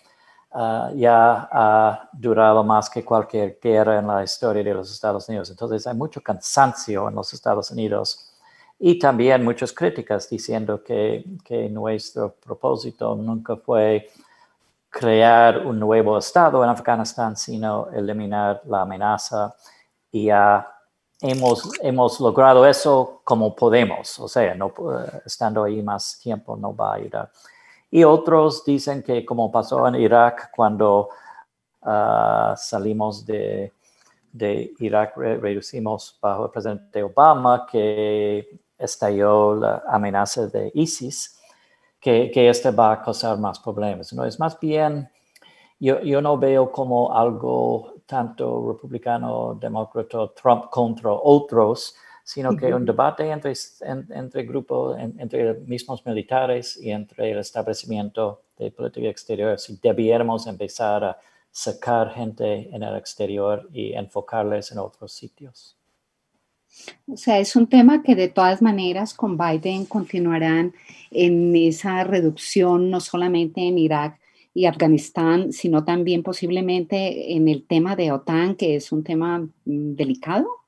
Ah, 0.51 0.91
ya 0.95 1.47
ha 1.51 2.09
durado 2.11 2.63
más 2.63 2.89
que 2.89 3.05
cualquier 3.05 3.59
guerra 3.61 3.99
en 3.99 4.07
la 4.07 4.23
historia 4.23 4.63
de 4.63 4.73
los 4.73 4.91
Estados 4.91 5.29
Unidos. 5.29 5.49
Entonces 5.51 5.85
hay 5.85 5.95
mucho 5.95 6.21
cansancio 6.21 7.07
en 7.07 7.15
los 7.15 7.31
Estados 7.33 7.69
Unidos 7.69 8.33
y 8.79 8.97
también 8.97 9.43
muchas 9.43 9.71
críticas 9.71 10.27
diciendo 10.27 10.83
que, 10.83 11.23
que 11.43 11.69
nuestro 11.69 12.33
propósito 12.33 13.15
nunca 13.15 13.57
fue 13.57 14.09
crear 14.89 15.67
un 15.67 15.79
nuevo 15.79 16.17
Estado 16.17 16.63
en 16.63 16.69
Afganistán, 16.71 17.37
sino 17.37 17.89
eliminar 17.91 18.61
la 18.65 18.81
amenaza 18.81 19.55
y 20.11 20.31
a 20.31 20.67
hemos, 21.21 21.69
hemos 21.81 22.19
logrado 22.19 22.65
eso 22.65 23.21
como 23.23 23.55
podemos, 23.55 24.17
o 24.19 24.27
sea, 24.27 24.55
no, 24.55 24.67
eh, 24.67 25.21
estando 25.25 25.63
ahí 25.63 25.83
más 25.83 26.19
tiempo 26.19 26.55
no 26.55 26.75
va 26.75 26.93
a 26.93 26.95
ayudar. 26.95 27.29
Y 27.91 28.03
otros 28.03 28.63
dicen 28.63 29.01
que 29.03 29.25
como 29.25 29.51
pasó 29.51 29.87
en 29.87 29.95
Irak 29.95 30.51
cuando 30.55 31.09
ah, 31.81 32.53
salimos 32.57 33.25
de, 33.25 33.73
de 34.31 34.73
Irak, 34.79 35.17
reducimos 35.17 36.17
bajo 36.21 36.45
el 36.45 36.51
presidente 36.51 37.03
Obama, 37.03 37.65
que 37.69 38.59
estalló 38.77 39.55
la 39.55 39.83
amenaza 39.87 40.47
de 40.47 40.71
ISIS, 40.73 41.39
que, 41.99 42.31
que 42.31 42.49
este 42.49 42.71
va 42.71 42.93
a 42.93 43.01
causar 43.01 43.37
más 43.37 43.59
problemas. 43.59 44.13
No 44.13 44.23
es 44.25 44.39
más 44.39 44.59
bien, 44.59 45.09
yo, 45.79 45.99
yo 46.01 46.21
no 46.21 46.37
veo 46.37 46.71
como 46.71 47.13
algo 47.13 47.93
tanto 48.05 48.73
republicano, 48.73 49.57
demócrata, 49.59 50.31
Trump 50.41 50.69
contra 50.69 51.11
otros, 51.11 51.95
sino 52.29 52.55
que 52.55 52.71
un 52.71 52.85
debate 52.85 53.27
entre, 53.31 53.53
entre 54.11 54.43
grupos, 54.43 54.95
entre 54.99 55.55
mismos 55.61 56.05
militares 56.05 56.79
y 56.79 56.91
entre 56.91 57.31
el 57.31 57.39
establecimiento 57.39 58.43
de 58.55 58.69
política 58.69 59.09
exterior, 59.09 59.57
si 59.57 59.79
debiéramos 59.81 60.45
empezar 60.45 61.03
a 61.03 61.17
sacar 61.49 62.13
gente 62.13 62.69
en 62.71 62.83
el 62.83 62.95
exterior 62.97 63.67
y 63.73 63.93
enfocarles 63.93 64.71
en 64.71 64.77
otros 64.77 65.11
sitios. 65.11 65.75
O 67.07 67.17
sea, 67.17 67.39
es 67.39 67.55
un 67.55 67.65
tema 67.65 68.03
que 68.03 68.13
de 68.13 68.27
todas 68.27 68.61
maneras 68.61 69.15
con 69.15 69.35
Biden 69.35 69.85
continuarán 69.85 70.75
en 71.09 71.55
esa 71.55 72.03
reducción, 72.03 72.91
no 72.91 72.99
solamente 72.99 73.67
en 73.67 73.79
Irak, 73.79 74.19
y 74.53 74.67
Afganistán, 74.67 75.51
sino 75.51 75.83
también 75.83 76.21
posiblemente 76.21 77.33
en 77.33 77.47
el 77.47 77.65
tema 77.65 77.95
de 77.95 78.11
OTAN, 78.11 78.53
que 78.55 78.75
es 78.75 78.91
un 78.91 79.03
tema 79.03 79.39
mm, 79.39 79.95
delicado? 79.95 80.58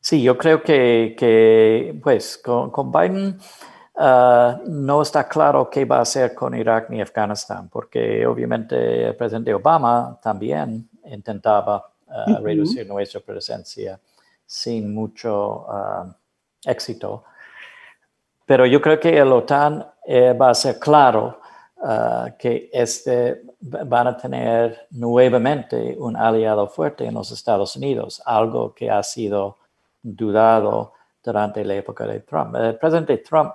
Sí, 0.00 0.22
yo 0.22 0.38
creo 0.38 0.62
que, 0.62 1.14
que 1.18 1.98
pues 2.02 2.38
con, 2.38 2.92
Biden 2.92 3.38
ah, 3.96 4.60
no 4.66 5.02
está 5.02 5.28
claro 5.28 5.68
qué 5.68 5.84
va 5.84 5.98
a 5.98 6.02
hacer 6.02 6.34
con 6.34 6.54
Irak 6.54 6.88
ni 6.90 7.00
Afganistán, 7.00 7.68
porque 7.68 8.26
obviamente 8.26 9.06
el 9.08 9.16
presidente 9.16 9.52
Obama 9.52 10.18
también 10.22 10.88
intentaba 11.04 11.90
ah, 12.08 12.38
reducir 12.40 12.86
nuestra 12.86 13.20
presencia 13.20 13.98
sin 14.46 14.94
mucho 14.94 15.66
ah, 15.68 16.14
éxito. 16.64 17.24
Pero 18.46 18.64
yo 18.66 18.80
creo 18.80 18.98
que 18.98 19.18
el 19.18 19.30
OTAN 19.30 19.84
eh, 20.06 20.32
va 20.32 20.50
a 20.50 20.54
ser 20.54 20.78
claro 20.78 21.40
que 22.40 22.70
este, 22.72 23.42
van 23.60 24.08
a 24.08 24.16
tener 24.16 24.88
nuevamente 24.90 25.94
un 25.96 26.16
aliado 26.16 26.66
fuerte 26.66 27.04
en 27.04 27.14
los 27.14 27.30
Estados 27.30 27.76
Unidos, 27.76 28.20
algo 28.26 28.74
que 28.74 28.90
ha 28.90 29.00
sido 29.04 29.58
dudado 30.16 30.92
durante 31.22 31.64
la 31.64 31.74
época 31.74 32.06
de 32.06 32.20
Trump. 32.20 32.54
El 32.56 32.78
presidente 32.78 33.18
Trump, 33.18 33.52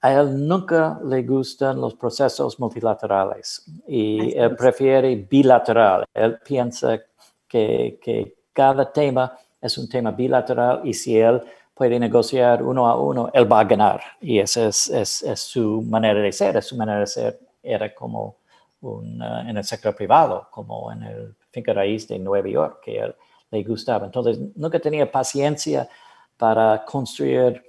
a 0.00 0.12
él 0.12 0.46
nunca 0.46 0.98
le 1.04 1.22
gustan 1.22 1.80
los 1.80 1.94
procesos 1.94 2.58
multilaterales 2.58 3.64
y 3.86 4.34
él 4.36 4.56
prefiere 4.56 5.14
bilateral. 5.16 6.04
Él 6.14 6.38
piensa 6.44 6.98
que, 7.46 7.98
que 8.02 8.36
cada 8.52 8.90
tema 8.90 9.36
es 9.60 9.76
un 9.76 9.88
tema 9.88 10.12
bilateral 10.12 10.80
y 10.84 10.94
si 10.94 11.18
él 11.18 11.42
puede 11.80 11.98
negociar 11.98 12.62
uno 12.62 12.86
a 12.86 13.00
uno, 13.00 13.30
él 13.32 13.50
va 13.50 13.60
a 13.60 13.64
ganar. 13.64 14.02
Y 14.20 14.38
esa 14.38 14.66
es, 14.66 14.88
es, 14.90 15.40
su 15.40 15.80
manera 15.80 16.20
de 16.20 16.30
ser. 16.30 16.56
Es 16.58 16.66
su 16.66 16.76
manera 16.76 17.00
de 17.00 17.06
ser 17.06 17.40
era 17.62 17.94
como 17.94 18.36
un, 18.82 19.20
uh, 19.22 19.48
en 19.48 19.56
el 19.56 19.64
sector 19.64 19.94
privado, 19.94 20.46
como 20.50 20.92
en 20.92 21.02
el 21.02 21.34
finca 21.50 21.72
raíz 21.72 22.06
de 22.06 22.18
Nueva 22.18 22.48
York, 22.48 22.80
que 22.84 22.98
él 22.98 23.14
le 23.50 23.62
gustaba. 23.64 24.06
Entonces, 24.06 24.38
nunca 24.54 24.78
tenía 24.78 25.10
paciencia 25.10 25.88
para 26.36 26.84
construir 26.84 27.62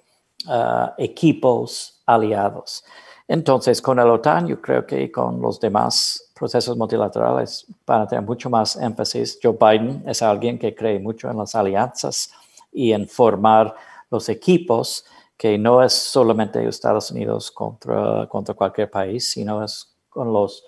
uh, 0.48 0.92
equipos 0.98 2.02
aliados. 2.06 2.84
Entonces, 3.28 3.82
con 3.82 4.00
el 4.00 4.10
OTAN, 4.10 4.48
yo 4.48 4.62
creo 4.62 4.86
que 4.86 5.12
con 5.12 5.42
los 5.42 5.60
demás 5.60 6.32
procesos 6.34 6.76
multilaterales 6.76 7.66
van 7.86 8.02
a 8.02 8.08
tener 8.08 8.26
mucho 8.26 8.50
más 8.50 8.76
énfasis. 8.76 9.40
Joe 9.42 9.58
Biden 9.60 10.04
es 10.08 10.22
alguien 10.22 10.58
que 10.60 10.76
cree 10.76 11.00
mucho 11.00 11.30
en 11.30 11.38
las 11.38 11.56
alianzas 11.56 12.32
y 12.72 12.92
en 12.92 13.08
formar 13.08 13.74
los 14.10 14.28
equipos, 14.28 15.06
que 15.38 15.58
no 15.58 15.82
es 15.82 15.94
solamente 15.94 16.68
Estados 16.68 17.12
Unidos 17.12 17.52
contra, 17.52 18.28
contra 18.28 18.54
cualquier 18.54 18.92
país, 18.92 19.32
sino 19.32 19.64
es 19.64 19.96
con 20.10 20.34
los, 20.34 20.66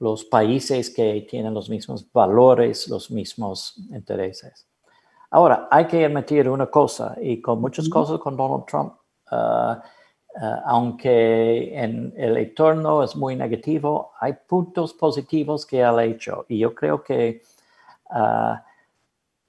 los 0.00 0.24
países 0.24 0.90
que 0.90 1.26
tienen 1.28 1.54
los 1.54 1.68
mismos 1.68 2.10
valores, 2.12 2.88
los 2.88 3.10
mismos 3.10 3.74
intereses. 3.90 4.66
Ahora, 5.30 5.68
hay 5.70 5.86
que 5.86 6.04
admitir 6.04 6.48
una 6.48 6.66
cosa, 6.66 7.16
y 7.20 7.40
con 7.40 7.60
muchas 7.60 7.88
cosas 7.88 8.18
con 8.18 8.36
Donald 8.36 8.64
Trump, 8.66 8.94
uh, 9.30 9.36
uh, 9.36 9.76
aunque 10.64 11.78
en 11.78 12.14
el 12.16 12.36
entorno 12.36 13.02
es 13.02 13.14
muy 13.14 13.36
negativo, 13.36 14.12
hay 14.20 14.34
puntos 14.46 14.94
positivos 14.94 15.66
que 15.66 15.84
ha 15.84 16.02
hecho. 16.02 16.46
Y 16.48 16.58
yo 16.58 16.74
creo 16.74 17.02
que 17.02 17.42
uh, 18.10 18.54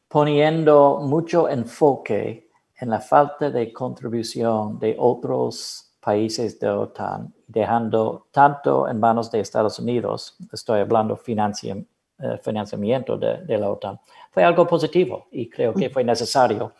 poniendo 0.09 0.99
mucho 1.01 1.47
enfoque 1.47 2.49
en 2.81 2.89
la 2.89 2.99
falta 2.99 3.49
de 3.49 3.71
contribución 3.71 4.79
de 4.79 4.95
otros 4.97 5.88
países 6.09 6.59
de 6.59 6.67
OTAN, 6.67 7.31
dejando 7.45 8.25
tanto 8.31 8.87
en 8.87 8.99
manos 8.99 9.29
de 9.29 9.41
Estados 9.41 9.77
Unidos, 9.77 10.35
estoy 10.51 10.79
hablando 10.79 11.13
eh, 11.13 12.37
financiamiento 12.41 13.15
de, 13.15 13.57
la 13.59 13.69
OTAN, 13.69 13.99
fue 14.31 14.43
algo 14.43 14.65
positivo 14.65 15.27
y 15.31 15.47
creo 15.47 15.71
que 15.71 15.91
fue 15.91 16.03
necesario. 16.03 16.73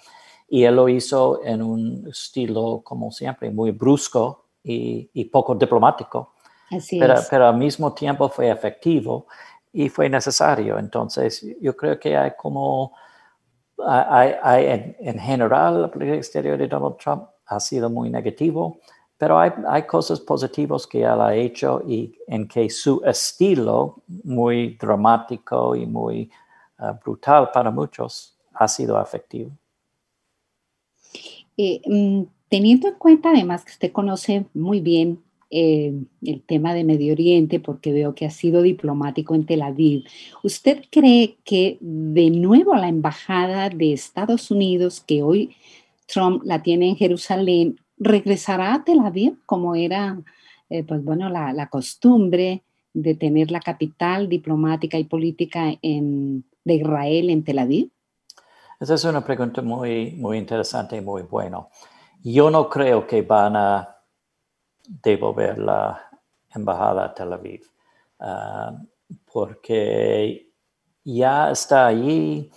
Y 0.48 0.64
él 0.64 0.76
lo 0.76 0.90
hizo 0.90 1.42
en 1.44 1.62
un 1.62 2.08
estilo, 2.08 2.82
como 2.84 3.12
siempre, 3.12 3.52
muy 3.52 3.70
brusco 3.70 4.46
y, 4.64 5.24
poco 5.26 5.54
diplomático. 5.54 6.34
pero, 7.00 7.16
pero 7.30 7.50
al 7.50 7.58
mismo 7.58 7.94
tiempo 7.94 8.30
fue 8.30 8.50
efectivo 8.50 9.28
y 9.72 9.90
fue 9.90 10.10
necesario. 10.10 10.80
Entonces, 10.80 11.46
yo 11.62 11.78
creo 11.78 12.00
que 12.00 12.18
hay 12.18 12.32
como 12.36 12.94
hay, 13.86 14.96
en, 15.00 15.20
general, 15.20 15.84
la 15.84 15.88
política 15.92 16.18
exterior 16.18 16.58
de 16.58 16.68
Donald 16.68 16.98
Trump 16.98 17.24
ha 17.46 17.60
sido 17.60 17.90
muy 17.90 18.10
negativo, 18.10 18.80
pero 19.20 19.38
hay, 19.38 19.52
hay 19.68 19.84
cosas 19.84 20.22
positivas 20.22 20.88
que 20.88 21.02
él 21.02 21.20
ha 21.20 21.36
hecho 21.36 21.84
y 21.86 22.16
en 22.26 22.48
que 22.48 22.70
su 22.70 23.02
estilo, 23.06 24.02
muy 24.24 24.78
dramático 24.78 25.76
y 25.76 25.86
muy 25.86 26.32
uh, 26.80 26.94
brutal 27.04 27.52
para 27.54 27.70
muchos, 27.70 28.38
ha 28.54 28.66
sido 28.70 29.00
efectivo. 29.00 29.52
Eh, 31.58 31.82
mm, 31.86 32.24
teniendo 32.48 32.88
en 32.88 32.94
cuenta 32.96 33.32
además 33.32 33.66
que 33.66 33.74
usted 33.74 33.92
conoce 33.92 34.46
muy 34.54 34.80
bien 34.80 35.22
eh, 35.52 35.94
el 36.22 36.42
tema 36.44 36.74
de 36.74 36.86
Medio 36.86 37.12
Oriente, 37.12 37.60
porque 37.60 37.92
veo 37.92 38.16
que 38.16 38.26
ha 38.26 38.30
sido 38.30 38.62
diplomático 38.62 39.36
en 39.36 39.46
Tel 39.46 39.64
Aviv. 39.64 40.06
¿Usted 40.44 40.86
cree 40.90 41.36
que 41.44 41.78
de 41.82 42.30
nuevo 42.30 42.74
la 42.76 42.88
embajada 42.88 43.70
de 43.70 43.92
Estados 43.92 44.50
Unidos, 44.50 45.02
que 45.02 45.24
hoy 45.24 45.58
Trump 46.06 46.44
la 46.46 46.64
tiene 46.64 46.88
en 46.90 46.96
Jerusalén, 46.96 47.80
regresará 48.00 48.74
a 48.74 48.84
Tel 48.84 49.00
Aviv 49.02 49.38
como 49.46 49.76
era, 49.76 50.18
eh, 50.70 50.84
pues 50.84 51.04
bueno, 51.04 51.30
la, 51.30 51.68
costumbre 51.68 52.64
de 52.94 53.16
tener 53.16 53.52
la 53.52 53.60
capital 53.60 54.30
diplomática 54.30 54.98
y 54.98 55.04
política 55.04 55.74
en, 55.82 56.44
de 56.64 56.74
Israel 56.76 57.30
en 57.30 57.44
Tel 57.44 57.60
Aviv? 57.60 57.92
Esa 58.80 58.94
es 58.94 59.04
una 59.04 59.24
pregunta 59.24 59.62
muy, 59.62 60.12
muy 60.12 60.38
interesante 60.38 60.96
y 60.96 61.02
muy 61.02 61.24
buena. 61.24 61.68
Yo 62.24 62.50
no 62.50 62.70
creo 62.70 63.06
que 63.06 63.22
van 63.22 63.56
a 63.56 63.96
devolver 65.04 65.58
la 65.60 66.10
embajada 66.56 67.06
a 67.06 67.14
Tel 67.14 67.34
Aviv, 67.34 67.62
ah, 68.20 68.74
porque 69.32 70.50
ya 71.04 71.52
está 71.52 71.88
allí, 71.88 72.50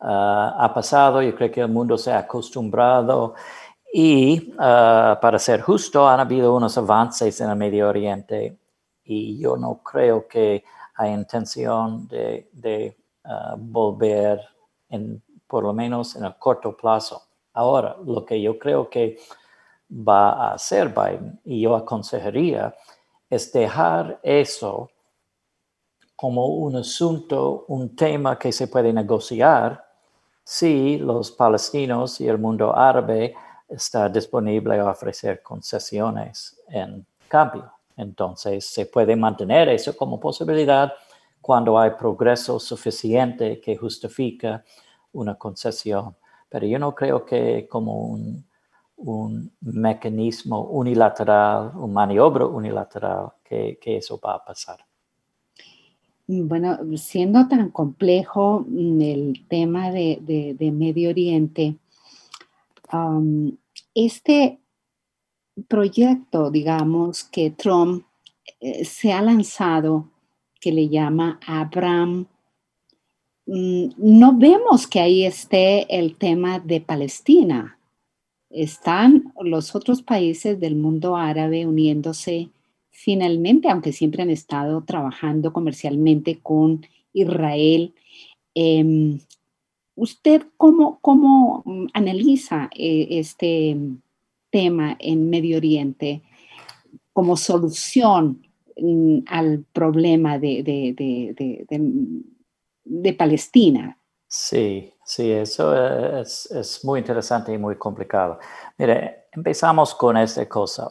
ah, 0.00 0.56
ha 0.58 0.74
pasado, 0.74 1.22
yo 1.22 1.34
creo 1.34 1.50
que 1.50 1.60
el 1.60 1.68
mundo 1.68 1.96
se 1.96 2.12
ha 2.12 2.18
acostumbrado 2.18 3.34
y 3.92 4.54
ah, 4.58 5.18
para 5.20 5.38
ser 5.38 5.60
justo, 5.60 6.08
han 6.08 6.20
habido 6.20 6.54
unos 6.54 6.76
avances 6.78 7.40
en 7.40 7.50
el 7.50 7.56
Medio 7.56 7.88
Oriente 7.88 8.58
y 9.04 9.38
yo 9.38 9.56
no 9.56 9.82
creo 9.82 10.28
que 10.28 10.64
hay 10.94 11.12
intención 11.12 12.06
de, 12.06 12.48
de 12.52 12.96
volver 13.58 14.40
en, 14.88 15.22
por 15.46 15.64
lo 15.64 15.72
menos 15.72 16.14
en 16.16 16.24
el 16.24 16.36
corto 16.36 16.76
plazo. 16.76 17.22
Ahora, 17.54 17.96
lo 18.04 18.24
que 18.24 18.40
yo 18.40 18.58
creo 18.58 18.88
que 18.88 19.18
va 19.90 20.30
a 20.30 20.54
hacer 20.54 20.90
Biden 20.90 21.40
y 21.44 21.62
yo 21.62 21.74
aconsejaría 21.74 22.74
es 23.28 23.52
dejar 23.52 24.20
eso 24.22 24.90
como 26.14 26.46
un 26.46 26.76
asunto, 26.76 27.64
un 27.68 27.96
tema 27.96 28.38
que 28.38 28.52
se 28.52 28.68
puede 28.68 28.92
negociar 28.92 29.84
si 30.44 30.98
los 30.98 31.32
palestinos 31.32 32.20
y 32.20 32.28
el 32.28 32.38
mundo 32.38 32.76
árabe 32.76 33.34
está 33.70 34.08
disponible 34.08 34.78
a 34.78 34.90
ofrecer 34.90 35.42
concesiones 35.42 36.60
en 36.68 37.06
cambio. 37.28 37.72
Entonces 37.96 38.66
se 38.66 38.86
puede 38.86 39.16
mantener 39.16 39.68
eso 39.68 39.96
como 39.96 40.18
posibilidad 40.18 40.92
cuando 41.40 41.78
hay 41.78 41.92
progreso 41.92 42.58
suficiente 42.58 43.60
que 43.60 43.76
justifica 43.76 44.64
una 45.12 45.36
concesión. 45.36 46.14
Pero 46.48 46.66
yo 46.66 46.78
no 46.78 46.94
creo 46.94 47.24
que 47.24 47.66
como 47.68 48.06
un, 48.06 48.44
un 49.00 49.50
mecanismo 49.60 50.62
unilateral, 50.62 51.72
un 51.74 51.92
maniobra 51.92 52.46
unilateral, 52.46 53.32
que, 53.42 53.78
eso 53.84 54.20
va 54.24 54.34
a 54.34 54.44
pasar. 54.44 54.78
Bueno, 56.26 56.78
siendo 56.96 57.48
tan 57.48 57.70
complejo 57.70 58.64
mm, 58.68 59.00
el 59.00 59.46
tema 59.48 59.90
de, 59.90 60.56
Medio 60.72 61.10
Oriente, 61.10 61.76
este 63.94 64.58
proyecto, 65.68 66.50
digamos, 66.50 67.24
que 67.24 67.50
Trump 67.50 68.04
eh, 68.60 68.84
se 68.84 69.12
ha 69.12 69.22
lanzado, 69.22 70.08
que 70.60 70.72
le 70.72 70.88
llama 70.88 71.40
Abraham, 71.46 72.26
mm, 73.46 73.88
no 73.96 74.36
vemos 74.36 74.86
que 74.86 75.00
ahí 75.00 75.24
esté 75.24 75.86
el 75.96 76.16
tema 76.16 76.58
de 76.60 76.80
Palestina 76.80 77.78
están 78.50 79.32
los 79.40 79.74
otros 79.74 80.02
países 80.02 80.58
del 80.58 80.74
mundo 80.74 81.16
árabe 81.16 81.66
uniéndose 81.66 82.50
finalmente, 82.90 83.70
aunque 83.70 83.92
siempre 83.92 84.22
han 84.22 84.30
estado 84.30 84.82
trabajando 84.84 85.52
comercialmente 85.52 86.40
con 86.42 86.84
Israel. 87.12 87.94
Em, 88.54 89.20
¿Usted 89.94 90.46
cómo, 90.56 90.98
cómo 91.00 91.64
analiza 91.92 92.70
eh, 92.74 93.08
este 93.10 93.76
tema 94.50 94.96
en 94.98 95.30
Medio 95.30 95.58
Oriente 95.58 96.22
como 97.12 97.36
solución 97.36 98.46
mm, 98.76 99.18
al 99.26 99.64
problema 99.72 100.38
de, 100.38 100.62
de 102.84 103.12
Palestina? 103.14 103.98
Sí, 104.28 104.92
Sí, 105.10 105.32
eso 105.32 105.74
es, 106.20 106.84
muy 106.84 107.00
interesante 107.00 107.52
y 107.52 107.58
muy 107.58 107.74
complicado. 107.74 108.38
Mire, 108.78 109.26
empezamos 109.32 109.92
con 109.92 110.16
esta 110.16 110.48
cosa. 110.48 110.88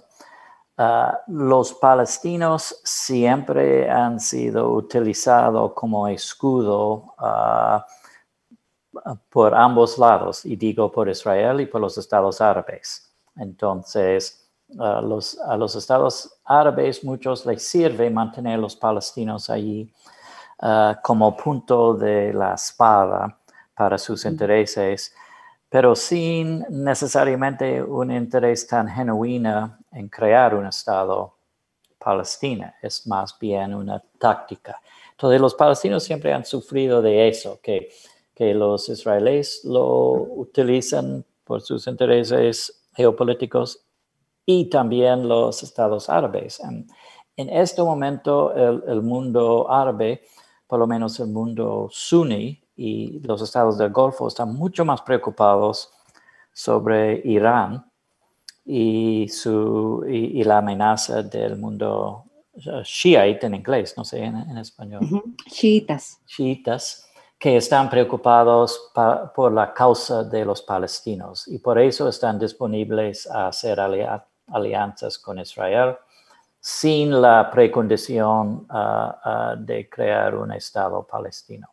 Ah, 0.77 1.21
los 1.27 1.73
palestinos 1.75 2.81
siempre 2.83 3.89
han 3.89 4.19
sido 4.19 4.73
utilizados 4.73 5.71
como 5.73 6.05
escudo 6.09 7.13
ah, 7.17 7.85
por 9.29 9.55
ambos 9.55 9.97
lados, 9.97 10.45
y 10.45 10.55
digo 10.55 10.91
por 10.91 11.09
Israel 11.09 11.61
y 11.61 11.65
por 11.65 11.81
los 11.81 11.97
estados 11.97 12.41
árabes. 12.41 13.11
Entonces, 13.35 14.49
a 14.77 15.01
los 15.01 15.75
estados 15.75 16.39
árabes 16.45 17.03
muchos 17.03 17.45
les 17.45 17.63
sirve 17.63 18.09
mantener 18.09 18.59
los 18.59 18.75
palestinos 18.75 19.49
allí 19.49 19.91
ah, 20.59 20.99
como 21.01 21.35
punto 21.35 21.95
de 21.95 22.33
la 22.33 22.53
espada 22.53 23.35
para 23.73 23.97
sus 23.97 24.25
intereses, 24.25 25.13
pero 25.69 25.95
sin 25.95 26.65
necesariamente 26.69 27.81
un 27.81 28.11
interés 28.11 28.67
tan 28.67 28.87
genuino 28.87 29.77
en 29.91 30.09
crear 30.09 30.53
un 30.53 30.67
Estado 30.67 31.33
palestino. 31.97 32.71
Es 32.81 33.05
más 33.07 33.37
bien 33.39 33.73
una 33.73 34.01
táctica. 34.17 34.79
Entonces 35.11 35.41
los 35.41 35.55
palestinos 35.55 36.03
siempre 36.03 36.33
han 36.33 36.45
sufrido 36.45 37.01
de 37.01 37.27
eso, 37.27 37.59
que, 37.61 37.89
que 38.39 38.53
los 38.53 38.87
israelíes 38.87 39.65
lo 39.65 40.13
utilizan 40.13 41.25
por 41.43 41.61
sus 41.61 41.85
intereses 41.87 42.87
geopolíticos 42.95 43.85
y 44.45 44.69
también 44.69 45.27
los 45.27 45.61
estados 45.61 46.09
árabes. 46.09 46.61
En, 46.61 46.87
este 47.35 47.83
momento 47.83 48.53
el, 48.53 49.01
mundo 49.01 49.69
árabe, 49.69 50.23
por 50.67 50.79
lo 50.79 50.87
menos 50.87 51.19
el 51.19 51.27
mundo 51.27 51.89
suní 51.91 52.63
y 52.77 53.19
los 53.19 53.41
estados 53.41 53.77
del 53.77 53.91
Golfo 53.91 54.29
están 54.29 54.53
mucho 54.55 54.85
más 54.85 55.01
preocupados 55.01 55.91
sobre 56.53 57.21
Irán 57.25 57.91
y, 58.65 59.27
su, 59.27 60.05
y, 60.07 60.41
la 60.45 60.59
amenaza 60.59 61.23
del 61.23 61.57
mundo 61.57 62.23
uh, 62.53 62.83
shiite 62.83 63.47
en 63.47 63.55
inglés, 63.55 63.95
no 63.97 64.05
sé 64.05 64.23
en, 64.23 64.57
español. 64.57 65.01
Chiitas. 65.49 66.21
Chiitas 66.25 67.08
que 67.39 67.55
están 67.55 67.89
preocupados 67.89 68.91
por 69.33 69.53
la 69.53 69.73
causa 69.73 70.25
de 70.25 70.43
los 70.43 70.61
palestinos 70.61 71.47
y 71.47 71.57
por 71.59 71.79
eso 71.79 72.09
están 72.09 72.37
disponibles 72.37 73.25
a 73.27 73.47
hacer 73.47 73.79
alianzas 73.79 75.17
con 75.17 75.39
Israel 75.39 75.95
sin 76.59 77.21
la 77.21 77.49
precondición 77.49 78.65
ah, 78.69 79.21
ah, 79.23 79.55
de 79.57 79.89
crear 79.89 80.35
un 80.35 80.51
Estado 80.51 81.03
palestino. 81.03 81.69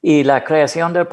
Y 0.00 0.22
la 0.22 0.44
creación 0.44 0.92
del 0.92 1.08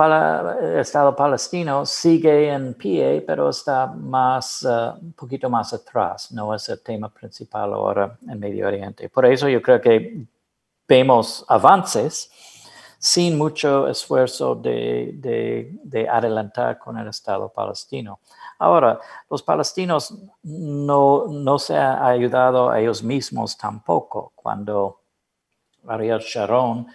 Estado 0.77 1.15
palestino 1.15 1.85
sigue 1.85 2.49
en 2.49 2.73
pie, 2.73 3.23
pero 3.25 3.49
está 3.49 3.87
más, 3.87 4.65
ah, 4.65 4.95
un 5.01 5.13
poquito 5.13 5.49
más 5.49 5.73
atrás, 5.73 6.31
no 6.31 6.53
es 6.53 6.69
el 6.69 6.81
tema 6.81 7.09
principal 7.09 7.73
ahora 7.73 8.17
en 8.27 8.39
Medio 8.39 8.67
Oriente. 8.67 9.09
Por 9.09 9.25
eso 9.25 9.49
yo 9.49 9.61
creo 9.61 9.81
que 9.81 10.25
vemos 10.87 11.43
avances, 11.47 12.29
sin 13.01 13.35
mucho 13.35 13.87
esfuerzo 13.87 14.53
de, 14.53 16.07
adelantar 16.07 16.77
con 16.77 16.99
el 16.99 17.07
Estado 17.07 17.49
palestino. 17.49 18.19
Ahora, 18.59 18.99
los 19.27 19.41
palestinos 19.41 20.13
no, 20.43 21.57
se 21.57 21.75
han 21.75 22.03
ayudado 22.03 22.69
a 22.69 22.79
ellos 22.79 23.01
mismos 23.01 23.57
tampoco. 23.57 24.33
Cuando 24.35 25.01
Ariel 25.87 26.19
Sharon 26.19 26.85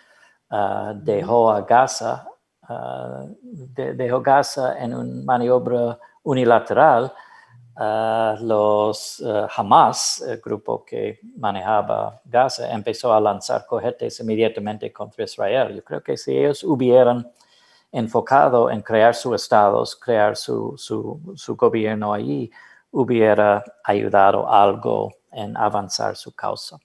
ah, 0.48 0.92
dejó 0.94 1.50
a 1.50 1.62
Gaza, 1.62 2.28
ah, 2.62 3.24
dejó 3.42 4.20
Gaza 4.20 4.78
en 4.78 4.94
una 4.94 5.24
maniobra 5.24 5.98
unilateral, 6.22 7.12
los 7.78 9.20
uh, 9.20 9.46
Hamas, 9.54 10.22
el 10.22 10.40
grupo 10.40 10.84
que 10.84 11.20
manejaba 11.36 12.20
Gaza, 12.24 12.72
empezó 12.72 13.12
a 13.12 13.20
lanzar 13.20 13.66
cohetes 13.66 14.18
inmediatamente 14.20 14.90
contra 14.92 15.24
Israel. 15.24 15.74
Yo 15.74 15.84
creo 15.84 16.02
que 16.02 16.16
si 16.16 16.38
ellos 16.38 16.64
hubieran 16.64 17.30
enfocado 17.92 18.70
en 18.70 18.80
crear 18.80 19.14
sus 19.14 19.42
estados, 19.42 19.94
crear 19.94 20.36
su, 20.36 20.74
su, 20.78 21.56
gobierno 21.56 22.12
allí, 22.12 22.50
hubiera 22.90 23.62
ayudado 23.84 24.50
algo 24.50 25.14
en 25.32 25.56
avanzar 25.56 26.16
su 26.16 26.34
causa. 26.34 26.78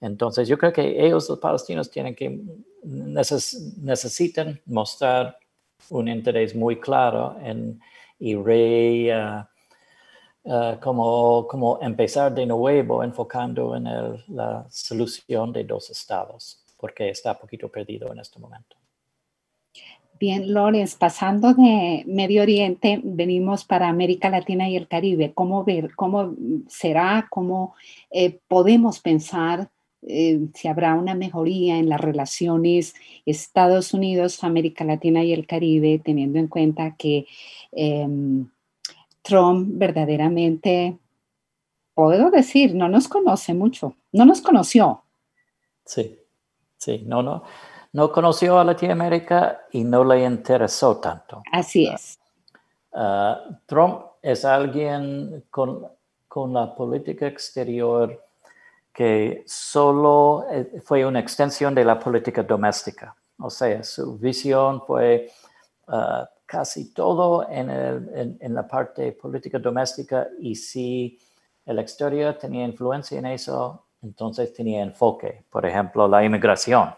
Entonces, 0.00 0.48
yo 0.48 0.58
creo 0.58 0.72
que 0.72 1.04
ellos, 1.06 1.28
los 1.28 1.38
palestinos, 1.38 1.88
tienen 1.88 2.16
que 2.16 2.40
necesitan 2.82 4.60
mostrar 4.66 5.38
un 5.88 6.08
interés 6.08 6.54
muy 6.54 6.80
claro 6.80 7.36
en 7.40 7.80
y 8.18 8.36
re, 8.36 9.10
uh, 9.16 9.44
eh, 10.44 10.78
como, 10.80 11.46
como 11.46 11.78
empezar 11.80 12.34
de 12.34 12.46
nuevo 12.46 13.04
enfocando 13.04 13.76
en 13.76 13.84
la 13.84 14.66
solución 14.70 15.52
de 15.52 15.64
dos 15.64 15.90
estados, 15.90 16.64
porque 16.76 17.10
está 17.10 17.38
poquito 17.38 17.68
perdido 17.68 18.12
en 18.12 18.18
este 18.18 18.38
momento. 18.38 18.76
Bien, 20.18 20.52
Lorenz, 20.52 20.94
pasando 20.94 21.52
de 21.52 22.04
Medio 22.06 22.42
Oriente, 22.42 23.00
venimos 23.02 23.64
para 23.64 23.88
América 23.88 24.30
Latina 24.30 24.68
y 24.68 24.76
el 24.76 24.86
Caribe. 24.86 25.32
¿Cómo 25.34 25.64
ver, 25.64 25.96
cómo 25.96 26.36
será, 26.68 27.26
cómo 27.28 27.74
eh, 28.08 28.38
podemos 28.46 29.00
pensar 29.00 29.68
eh, 30.06 30.40
si 30.54 30.68
habrá 30.68 30.94
una 30.94 31.14
mejoría 31.14 31.78
en 31.78 31.88
las 31.88 32.00
relaciones 32.00 32.94
Estados 33.26 33.94
Unidos, 33.94 34.42
América 34.44 34.84
Latina 34.84 35.24
y 35.24 35.32
el 35.32 35.46
Caribe, 35.46 36.00
teniendo 36.04 36.38
en 36.38 36.48
cuenta 36.48 36.94
que 36.96 37.26
em, 37.72 38.48
Trump 39.22 39.78
verdaderamente, 39.78 40.98
puedo 41.94 42.30
decir, 42.30 42.74
no 42.74 42.88
nos 42.88 43.08
conoce 43.08 43.54
mucho, 43.54 43.94
no 44.12 44.24
nos 44.24 44.40
conoció. 44.40 45.02
Sí, 45.84 46.18
sí, 46.76 47.02
no, 47.06 47.22
no, 47.22 47.42
no 47.92 48.12
conoció 48.12 48.58
a 48.58 48.64
Latinoamérica 48.64 49.62
y 49.72 49.84
no 49.84 50.04
le 50.04 50.24
interesó 50.24 50.98
tanto. 50.98 51.42
Así 51.52 51.86
es. 51.86 52.18
Ah, 52.92 53.40
Trump 53.66 54.02
es 54.20 54.44
alguien 54.44 55.44
con, 55.50 55.86
con 56.28 56.52
la 56.52 56.74
política 56.74 57.26
exterior 57.26 58.22
que 58.92 59.42
solo 59.46 60.46
eh, 60.50 60.80
fue 60.84 61.04
una 61.06 61.20
extensión 61.20 61.74
de 61.74 61.84
la 61.84 61.98
política 61.98 62.42
doméstica. 62.42 63.14
O 63.38 63.48
sea, 63.48 63.82
su 63.82 64.18
visión 64.18 64.82
fue 64.86 65.30
ah, 65.88 66.28
casi 66.52 66.92
todo 66.92 67.48
en, 67.48 67.70
el, 67.70 68.36
en, 68.38 68.54
la 68.54 68.68
parte 68.68 69.12
política 69.12 69.58
doméstica 69.58 70.28
y 70.38 70.54
si 70.54 71.18
el 71.64 71.78
exterior 71.78 72.34
tenía 72.34 72.66
influencia 72.66 73.18
en 73.18 73.24
eso, 73.24 73.86
entonces 74.02 74.52
tenía 74.52 74.82
enfoque. 74.82 75.46
Por 75.48 75.64
ejemplo, 75.64 76.06
la 76.06 76.22
inmigración. 76.22 76.94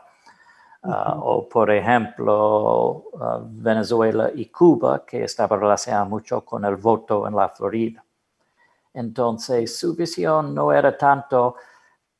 Ah, 0.82 1.14
o 1.22 1.48
por 1.48 1.70
ejemplo, 1.70 3.04
ah, 3.20 3.42
Venezuela 3.44 4.28
y 4.34 4.46
Cuba, 4.46 5.04
que 5.06 5.22
estaba 5.22 5.56
relacionada 5.56 6.04
mucho 6.04 6.44
con 6.44 6.64
el 6.64 6.74
voto 6.74 7.28
en 7.28 7.36
la 7.36 7.48
Florida. 7.48 8.04
Entonces, 8.92 9.78
su 9.78 9.94
visión 9.94 10.52
no 10.52 10.72
era 10.72 10.98
tanto 10.98 11.54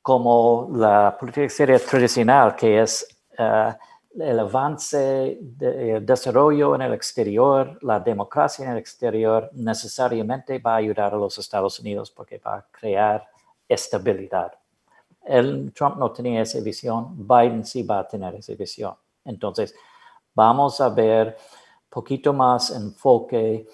como 0.01 0.68
la 0.70 1.16
política 1.18 1.47
exterior 1.47 1.81
tradicional, 1.81 2.55
que 2.55 2.81
es 2.81 3.05
ah, 3.38 3.77
el 4.18 4.38
avance, 4.38 5.38
el 5.61 6.07
desarrollo 6.07 6.74
en 6.74 6.83
el 6.83 6.94
exterior, 6.94 7.79
la 7.83 8.00
democracia 8.00 8.64
en 8.64 8.72
el 8.72 8.79
exterior 8.79 9.50
necesariamente 9.55 10.59
va 10.59 10.74
a 10.74 10.77
ayudar 10.77 11.14
a 11.14 11.18
los 11.18 11.38
Estados 11.38 11.81
Unidos 11.81 12.11
porque 12.11 12.38
va 12.38 12.57
a 12.57 12.66
crear 12.70 13.27
estabilidad. 13.68 14.53
El, 15.24 15.72
Trump 15.72 15.96
no 15.96 16.12
tenía 16.12 16.42
esa 16.42 16.61
visión, 16.61 17.27
Biden 17.27 17.64
sí 17.64 17.83
va 17.83 18.00
a 18.00 18.09
tener 18.09 18.35
esa 18.35 18.55
visión. 18.55 18.94
Entonces, 19.24 19.74
vamos 20.35 20.81
a 20.81 20.90
ver 20.90 21.37
poquito 21.88 22.33
más 22.33 22.70
enfoque 22.70 23.66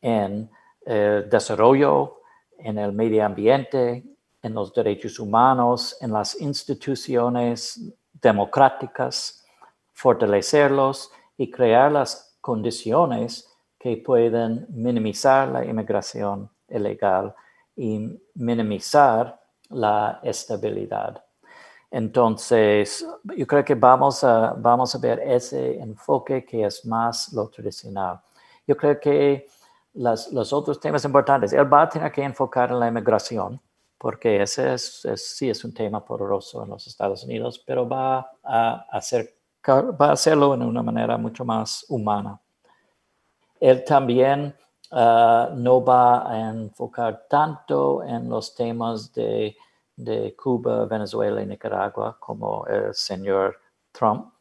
en 0.00 0.50
el 0.84 1.28
desarrollo, 1.28 2.20
en 2.58 2.78
el 2.78 2.92
medio 2.92 3.24
ambiente, 3.24 4.04
en 4.42 4.54
los 4.54 4.72
derechos 4.72 5.18
humanos, 5.18 5.96
en 6.00 6.12
las 6.12 6.40
instituciones 6.40 7.80
democráticas, 8.12 9.45
fortalecerlos 9.96 11.10
y 11.38 11.50
crear 11.50 11.90
las 11.90 12.36
condiciones 12.42 13.50
que 13.78 13.96
pueden 13.96 14.66
minimizar 14.68 15.48
la 15.48 15.64
inmigración 15.64 16.50
ilegal 16.68 17.34
y 17.74 18.20
minimizar 18.34 19.40
la 19.70 20.20
estabilidad. 20.22 21.24
Entonces, 21.90 23.06
yo 23.36 23.46
creo 23.46 23.64
que 23.64 23.74
vamos 23.74 24.22
a, 24.22 24.52
vamos 24.58 24.94
a 24.94 24.98
ver 24.98 25.18
ese 25.20 25.78
enfoque 25.78 26.44
que 26.44 26.64
es 26.66 26.84
más 26.84 27.32
lo 27.32 27.48
tradicional. 27.48 28.20
Yo 28.66 28.76
creo 28.76 29.00
que 29.00 29.48
los 29.94 30.52
otros 30.52 30.78
temas 30.78 31.06
importantes, 31.06 31.54
él 31.54 31.72
va 31.72 31.82
a 31.82 31.88
tener 31.88 32.12
que 32.12 32.22
enfocar 32.22 32.70
en 32.70 32.80
la 32.80 32.88
inmigración, 32.88 33.58
porque 33.96 34.42
ese 34.42 34.76
sí 34.76 35.48
es 35.48 35.64
un 35.64 35.72
tema 35.72 36.04
poderoso 36.04 36.62
en 36.62 36.68
los 36.68 36.86
Estados 36.86 37.24
Unidos, 37.24 37.62
pero 37.66 37.88
va 37.88 38.30
a 38.44 38.86
hacer 38.90 39.35
va 39.72 40.08
a 40.08 40.12
hacerlo 40.12 40.56
de 40.56 40.64
una 40.64 40.82
manera 40.82 41.16
mucho 41.16 41.44
más 41.44 41.84
humana. 41.88 42.40
Él 43.60 43.84
también 43.84 44.54
ah, 44.90 45.50
no 45.54 45.84
va 45.84 46.30
a 46.30 46.50
enfocar 46.50 47.26
tanto 47.28 48.02
en 48.02 48.28
los 48.28 48.54
temas 48.54 49.12
de, 49.12 49.56
Cuba, 50.36 50.84
Venezuela 50.84 51.42
y 51.42 51.46
Nicaragua 51.46 52.18
como 52.20 52.66
el 52.66 52.94
señor 52.94 53.56
Trump. 53.92 54.32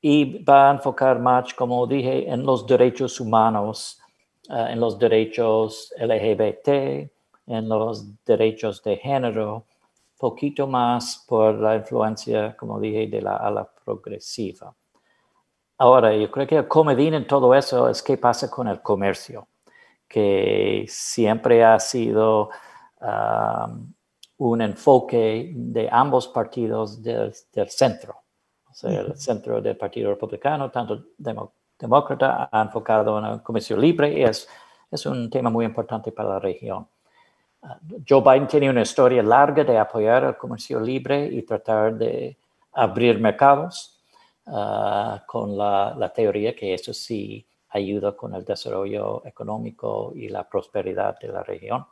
y 0.00 0.44
va 0.44 0.70
a 0.70 0.72
enfocar 0.72 1.18
más, 1.18 1.52
como 1.54 1.86
dije, 1.86 2.30
en 2.30 2.44
los 2.44 2.66
derechos 2.66 3.20
humanos, 3.20 4.00
ah, 4.48 4.70
en 4.70 4.80
los 4.80 4.98
derechos 4.98 5.92
LGBT, 5.98 6.68
en 7.46 7.68
los 7.68 8.24
derechos 8.24 8.82
de 8.82 8.96
género, 8.96 9.64
poquito 10.18 10.66
más 10.66 11.24
por 11.26 11.54
la 11.54 11.76
influencia, 11.76 12.56
como 12.56 12.80
dije, 12.80 13.06
de 13.06 13.22
la 13.22 13.36
ala 13.36 13.68
progresiva. 13.84 14.74
Ahora, 15.78 16.14
yo 16.14 16.30
creo 16.30 16.46
que 16.46 16.56
el 16.56 16.68
comedín 16.68 17.14
en 17.14 17.26
todo 17.26 17.54
eso 17.54 17.88
es 17.88 18.02
qué 18.02 18.18
pasa 18.18 18.50
con 18.50 18.66
el 18.66 18.82
comercio, 18.82 19.46
que 20.08 20.84
siempre 20.88 21.64
ha 21.64 21.78
sido 21.78 22.50
um, 23.00 23.92
un 24.38 24.60
enfoque 24.60 25.52
de 25.54 25.88
ambos 25.90 26.26
partidos 26.28 27.00
del, 27.00 27.32
centro. 27.68 28.22
el 28.82 29.16
centro 29.16 29.60
del 29.60 29.76
Partido 29.76 30.10
Republicano, 30.10 30.70
tanto 30.70 31.04
demócrata, 31.78 32.48
ha 32.50 32.62
enfocado 32.62 33.18
en 33.20 33.24
el 33.26 33.42
comercio 33.42 33.76
libre 33.76 34.18
y 34.18 34.24
es, 34.24 34.48
es 34.90 35.06
un 35.06 35.30
tema 35.30 35.48
muy 35.48 35.64
importante 35.64 36.10
para 36.10 36.30
la 36.30 36.38
región. 36.40 36.88
Joe 38.08 38.22
Biden 38.22 38.46
tiene 38.46 38.70
una 38.70 38.82
historia 38.82 39.22
larga 39.22 39.64
de 39.64 39.78
apoyar 39.78 40.24
el 40.24 40.36
comercio 40.36 40.78
libre 40.80 41.26
y 41.26 41.42
tratar 41.42 41.94
de 41.94 42.36
abrir 42.72 43.18
mercados 43.18 44.00
ah, 44.46 45.22
con 45.26 45.56
la, 45.56 46.12
teoría 46.14 46.54
que 46.54 46.74
eso 46.74 46.92
sí 46.92 47.44
ayuda 47.70 48.16
con 48.16 48.34
el 48.34 48.44
desarrollo 48.44 49.26
económico 49.26 50.12
y 50.14 50.28
la 50.28 50.48
prosperidad 50.48 51.18
de 51.18 51.28
la 51.28 51.42
región. 51.42 51.84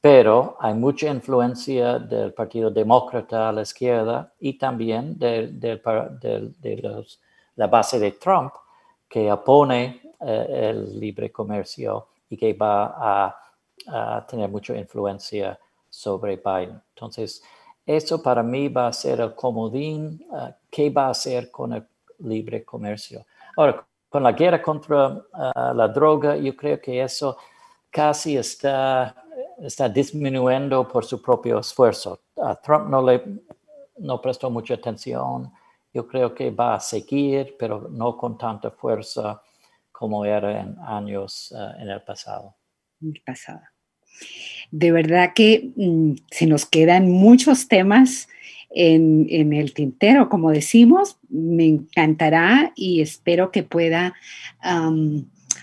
Pero 0.00 0.56
hay 0.60 0.74
mucha 0.74 1.08
influencia 1.08 1.98
del 1.98 2.34
Partido 2.34 2.70
Demócrata 2.70 3.48
a 3.48 3.52
la 3.52 3.62
izquierda 3.62 4.34
y 4.38 4.58
también 4.58 5.18
de, 5.18 5.48
de, 5.48 5.80
la 7.56 7.66
base 7.66 7.98
de 7.98 8.12
Trump 8.12 8.52
que 9.08 9.32
opone 9.32 10.02
eh, 10.20 10.70
el 10.70 11.00
libre 11.00 11.32
comercio 11.32 12.08
y 12.28 12.36
que 12.36 12.52
va 12.52 12.94
a, 12.96 13.43
tener 14.28 14.48
mucha 14.48 14.76
influencia 14.76 15.58
sobre 15.90 16.36
Biden. 16.36 16.80
Entonces, 16.94 17.42
eso 17.86 18.22
para 18.22 18.42
mí 18.42 18.68
va 18.68 18.88
a 18.88 18.92
ser 18.92 19.20
el 19.20 19.34
comodín. 19.34 20.26
Eh, 20.32 20.54
¿Qué 20.70 20.90
va 20.90 21.06
a 21.06 21.10
hacer 21.10 21.50
con 21.50 21.72
el 21.74 21.86
libre 22.20 22.64
comercio? 22.64 23.26
Ahora, 23.56 23.86
con 24.08 24.22
la 24.22 24.32
guerra 24.32 24.62
contra 24.62 25.08
uh, 25.08 25.74
la 25.74 25.88
droga, 25.88 26.36
yo 26.36 26.56
creo 26.56 26.80
que 26.80 27.02
eso 27.02 27.36
casi 27.90 28.36
está, 28.36 29.14
está 29.58 29.88
disminuyendo 29.88 30.86
por 30.88 31.04
su 31.04 31.20
propio 31.20 31.58
esfuerzo. 31.58 32.20
A 32.40 32.54
Trump 32.56 32.88
no 32.88 33.02
le 33.02 33.22
no 33.98 34.20
prestó 34.20 34.50
mucha 34.50 34.74
atención. 34.74 35.52
Yo 35.92 36.06
creo 36.08 36.34
que 36.34 36.50
va 36.50 36.74
a 36.74 36.80
seguir, 36.80 37.56
pero 37.56 37.88
no 37.90 38.16
con 38.16 38.36
tanta 38.36 38.70
fuerza 38.70 39.40
como 39.92 40.24
era 40.24 40.60
en 40.60 40.76
años 40.80 41.52
uh, 41.52 41.80
en 41.80 41.90
el 41.90 42.02
pasado. 42.02 42.54
Pasado. 43.24 43.60
De 44.70 44.92
verdad 44.92 45.32
que 45.34 45.70
mm, 45.76 46.14
se 46.30 46.46
nos 46.46 46.66
quedan 46.66 47.10
muchos 47.10 47.68
temas 47.68 48.28
en, 48.70 49.52
el 49.52 49.72
tintero, 49.72 50.28
como 50.28 50.50
decimos. 50.50 51.18
Me 51.28 51.66
encantará 51.66 52.72
y 52.74 53.00
espero 53.00 53.50
que 53.50 53.62
pueda 53.62 54.14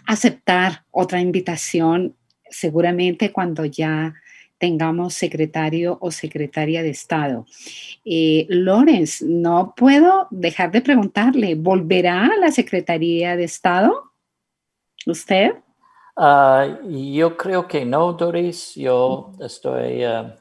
aceptar 0.05 0.85
otra 0.91 1.19
invitación 1.21 2.15
seguramente 2.49 3.31
cuando 3.31 3.65
ya 3.65 4.15
tengamos 4.57 5.15
secretario 5.15 5.97
o 6.01 6.11
secretaria 6.11 6.83
de 6.83 6.91
Estado. 6.91 7.47
Eh, 8.05 8.45
Lorenz, 8.47 9.23
no 9.23 9.73
puedo 9.75 10.27
dejar 10.29 10.71
de 10.71 10.81
preguntarle, 10.81 11.55
¿volverá 11.55 12.25
a 12.25 12.37
la 12.37 12.51
Secretaría 12.51 13.35
de 13.35 13.45
Estado? 13.45 14.13
¿Usted? 15.07 15.53
Ah, 16.15 16.67
yo 16.89 17.37
creo 17.37 17.67
que 17.67 17.85
no, 17.85 18.13
Doris. 18.13 18.75
Yo 18.75 19.33
estoy 19.39 20.03
ah, 20.03 20.35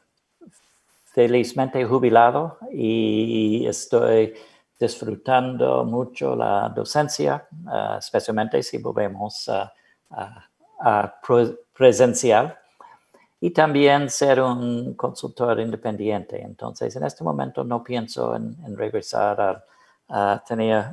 felizmente 1.05 1.83
jubilado 1.85 2.57
y 2.71 3.65
estoy 3.67 4.33
disfrutando 4.79 5.85
mucho 5.85 6.35
la 6.35 6.69
docencia, 6.69 7.47
ah, 7.67 7.97
especialmente 7.99 8.63
si 8.63 8.77
volvemos 8.79 9.49
a, 9.49 9.73
presencial 11.73 12.57
y 13.39 13.51
también 13.51 14.09
ser 14.09 14.41
un 14.41 14.95
consultor 14.95 15.59
independiente. 15.59 16.41
Entonces, 16.41 16.95
en 16.95 17.03
este 17.03 17.23
momento 17.23 17.63
no 17.63 17.83
pienso 17.83 18.35
en, 18.35 18.75
regresar 18.75 19.63
a, 20.09 20.43
tener 20.45 20.87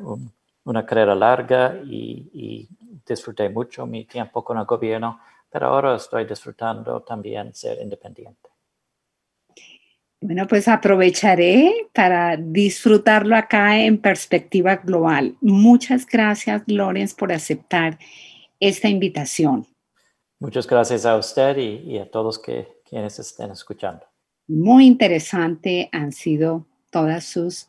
una 0.65 0.87
carrera 0.87 1.15
larga 1.15 1.75
y, 1.85 2.69
disfruté 3.09 3.49
mucho 3.49 3.87
mi 3.87 4.05
tiempo 4.05 4.45
con 4.45 4.59
el 4.59 4.65
gobierno, 4.65 5.21
pero 5.51 5.69
ahora 5.69 5.97
estoy 5.97 6.25
disfrutando 6.25 7.01
también 7.03 7.55
ser 7.55 7.81
independiente. 7.81 8.49
Bueno, 10.21 10.49
pues 10.49 10.67
aprovecharé 10.67 11.89
para 11.95 12.37
disfrutarlo 12.37 13.37
acá 13.37 13.79
en 13.79 13.99
perspectiva 13.99 14.77
global. 14.77 15.37
Muchas 15.41 16.05
gracias, 16.07 16.63
Lorenz, 16.67 17.15
por 17.15 17.33
aceptar 17.33 17.99
esta 18.59 18.89
invitación. 18.89 19.65
Muchas 20.41 20.67
gracias 20.67 21.07
a 21.07 21.17
usted 21.17 21.57
y, 21.57 21.99
a 21.99 22.11
todos 22.11 22.39
que, 22.39 22.67
quienes 22.89 23.19
estén 23.21 23.53
escuchando. 23.53 24.07
Muy 24.49 24.87
interesante 24.87 25.89
han 25.93 26.11
sido 26.11 26.67
todas 26.91 27.25
sus 27.25 27.69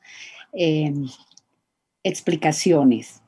em, 0.53 1.07
explicaciones. 2.03 3.21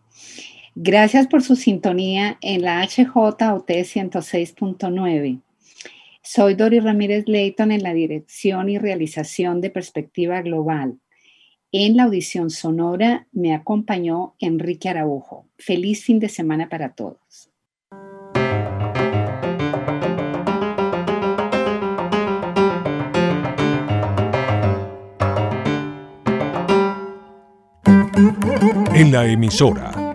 Gracias 0.76 1.28
por 1.28 1.44
su 1.44 1.58
sintonía 1.58 2.38
en 2.40 2.62
la 2.62 2.82
HJOT 2.82 3.42
106.9. 3.42 5.42
Soy 6.24 6.54
Dori 6.54 6.80
Ramírez 6.80 7.26
Leighton 7.28 7.74
en 7.74 7.84
la 7.84 7.94
dirección 7.94 8.70
y 8.70 8.78
realización 8.78 9.60
de 9.60 9.70
Perspectiva 9.70 10.42
Global. 10.42 10.98
En 11.74 11.98
la 11.98 12.04
audición 12.04 12.50
sonora 12.50 13.28
me 13.34 13.54
acompañó 13.54 14.36
Enrique 14.40 14.88
Araujo. 14.88 15.46
Feliz 15.58 16.06
fin 16.06 16.20
de 16.20 16.30
semana 16.30 16.70
para 16.70 16.94
todos. 16.94 17.50
En 28.94 29.12
la 29.12 29.26
emisora 29.26 30.01